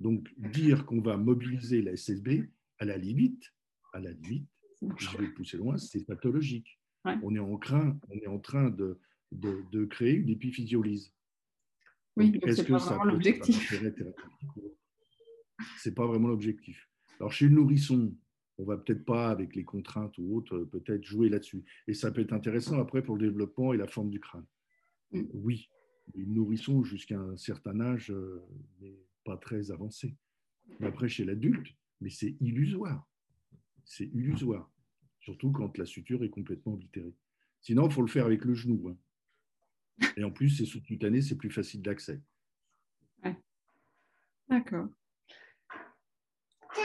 Donc, 0.00 0.28
dire 0.38 0.86
qu'on 0.86 1.00
va 1.00 1.16
mobiliser 1.16 1.82
la 1.82 1.96
SSB, 1.96 2.50
à 2.78 2.84
la 2.84 2.96
limite, 2.96 3.52
à 3.92 4.00
la 4.00 4.12
limite, 4.12 4.48
je 4.98 5.16
vais 5.18 5.28
pousser 5.28 5.56
loin, 5.56 5.76
c'est 5.76 6.04
pathologique. 6.04 6.78
On, 7.22 7.34
est 7.34 7.38
en 7.38 7.56
train, 7.58 7.98
on 8.08 8.18
est 8.18 8.26
en 8.26 8.38
train 8.38 8.70
de, 8.70 9.00
de, 9.32 9.64
de 9.72 9.84
créer 9.86 10.12
une 10.12 10.28
épiphysiolyse. 10.28 11.12
Oui, 12.16 12.38
est-ce 12.42 12.62
que 12.62 12.78
ça 12.78 12.98
l'objectif 13.04 13.72
C'est 15.78 15.94
pas 15.94 16.06
vraiment 16.06 16.28
l'objectif. 16.28 16.88
Alors, 17.18 17.32
chez 17.32 17.46
le 17.46 17.54
nourrisson, 17.54 18.14
on 18.58 18.64
va 18.64 18.76
peut-être 18.76 19.04
pas, 19.04 19.30
avec 19.30 19.54
les 19.54 19.64
contraintes 19.64 20.18
ou 20.18 20.36
autres, 20.36 20.58
peut-être 20.58 21.04
jouer 21.04 21.28
là-dessus. 21.28 21.64
Et 21.86 21.94
ça 21.94 22.10
peut 22.10 22.20
être 22.20 22.32
intéressant 22.32 22.78
après 22.80 23.02
pour 23.02 23.16
le 23.16 23.26
développement 23.26 23.72
et 23.72 23.76
la 23.76 23.86
forme 23.86 24.10
du 24.10 24.20
crâne. 24.20 24.46
Mm. 25.12 25.22
Oui, 25.32 25.70
les 26.14 26.26
nourrissons 26.26 26.82
jusqu'à 26.82 27.18
un 27.18 27.36
certain 27.36 27.80
âge, 27.80 28.10
euh, 28.10 28.44
mais 28.80 28.98
pas 29.24 29.36
très 29.36 29.70
avancé. 29.70 30.16
Mais 30.80 30.88
après, 30.88 31.08
chez 31.08 31.24
l'adulte, 31.24 31.74
mais 32.00 32.10
c'est 32.10 32.36
illusoire. 32.40 33.08
C'est 33.84 34.06
illusoire. 34.06 34.70
Surtout 35.20 35.52
quand 35.52 35.78
la 35.78 35.86
suture 35.86 36.22
est 36.24 36.30
complètement 36.30 36.74
oblitérée. 36.74 37.14
Sinon, 37.60 37.86
il 37.88 37.92
faut 37.92 38.02
le 38.02 38.08
faire 38.08 38.26
avec 38.26 38.44
le 38.44 38.54
genou. 38.54 38.88
Hein. 38.88 38.96
Et 40.16 40.24
en 40.24 40.30
plus, 40.30 40.50
c'est 40.50 40.66
sous-cutané, 40.66 41.22
c'est 41.22 41.36
plus 41.36 41.50
facile 41.50 41.82
d'accès. 41.82 42.20
D'accord. 44.48 44.88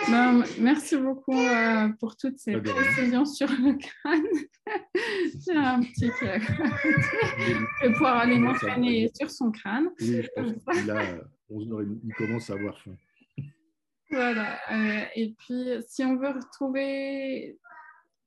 Merci 0.10 0.98
beaucoup 0.98 1.34
euh, 1.34 1.90
pour 2.00 2.16
toutes 2.16 2.38
ces 2.38 2.58
précisions 2.58 3.26
sur 3.26 3.48
le 3.48 3.78
crâne. 3.78 4.24
J'ai 5.46 5.56
un 5.56 5.82
petit 5.82 6.10
cœur. 6.20 6.40
Je 6.42 7.88
vais 7.88 7.94
pouvoir 7.94 8.18
aller 8.18 8.38
m'entraîner 8.38 9.10
sur 9.14 9.30
son 9.30 9.52
crâne. 9.52 9.90
Oui, 10.00 10.22
je 10.22 10.30
pense 10.36 10.54
qu'il 10.54 12.00
il 12.04 12.14
commence 12.16 12.50
à 12.50 12.54
avoir 12.54 12.80
faim. 12.82 12.96
Voilà. 14.10 14.60
Euh, 14.72 15.06
et 15.16 15.34
puis, 15.38 15.66
si 15.88 16.04
on 16.04 16.18
veut 16.18 16.30
retrouver 16.30 17.58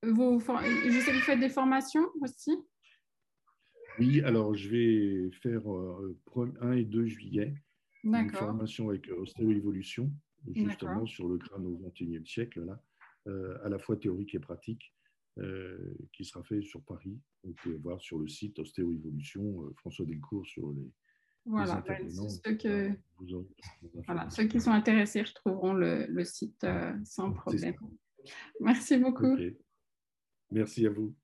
vos... 0.02 0.38
Je 0.40 1.00
sais 1.00 1.12
que 1.12 1.16
vous 1.16 1.22
faites 1.22 1.40
des 1.40 1.48
formations 1.48 2.06
aussi. 2.20 2.56
Oui, 3.98 4.20
alors 4.22 4.54
je 4.54 4.68
vais 4.68 5.30
faire 5.42 5.62
1 5.66 5.66
euh, 5.66 6.72
et 6.72 6.84
2 6.84 7.06
juillet 7.06 7.54
une 8.04 8.30
formation 8.30 8.90
avec 8.90 9.10
Ostéo-Évolution 9.10 10.10
justement 10.54 11.06
sur 11.06 11.28
le 11.28 11.38
crâne 11.38 11.66
au 11.66 11.76
XXIe 11.76 12.26
siècle, 12.26 12.64
là, 12.64 12.82
euh, 13.26 13.58
à 13.64 13.68
la 13.68 13.78
fois 13.78 13.96
théorique 13.96 14.34
et 14.34 14.38
pratique, 14.38 14.94
euh, 15.38 15.94
qui 16.12 16.24
sera 16.24 16.42
fait 16.42 16.62
sur 16.62 16.82
Paris. 16.82 17.18
Vous 17.44 17.52
pouvez 17.54 17.76
voir 17.76 18.00
sur 18.00 18.18
le 18.18 18.28
site 18.28 18.58
Ostéo-Évolution, 18.58 19.64
euh, 19.64 19.74
François 19.76 20.04
Delcourt 20.04 20.46
sur 20.46 20.72
les. 20.72 20.90
Voilà, 21.48 21.80
ceux, 22.08 22.56
que, 22.56 22.90
voilà, 24.04 24.28
ceux 24.30 24.46
qui 24.48 24.60
sont 24.60 24.72
intéressés 24.72 25.22
retrouveront 25.22 25.74
le, 25.74 26.04
le 26.06 26.24
site 26.24 26.66
sans 27.04 27.32
problème. 27.32 27.76
Merci 28.58 28.98
beaucoup. 28.98 29.36
Merci 30.50 30.86
à 30.86 30.90
vous. 30.90 31.14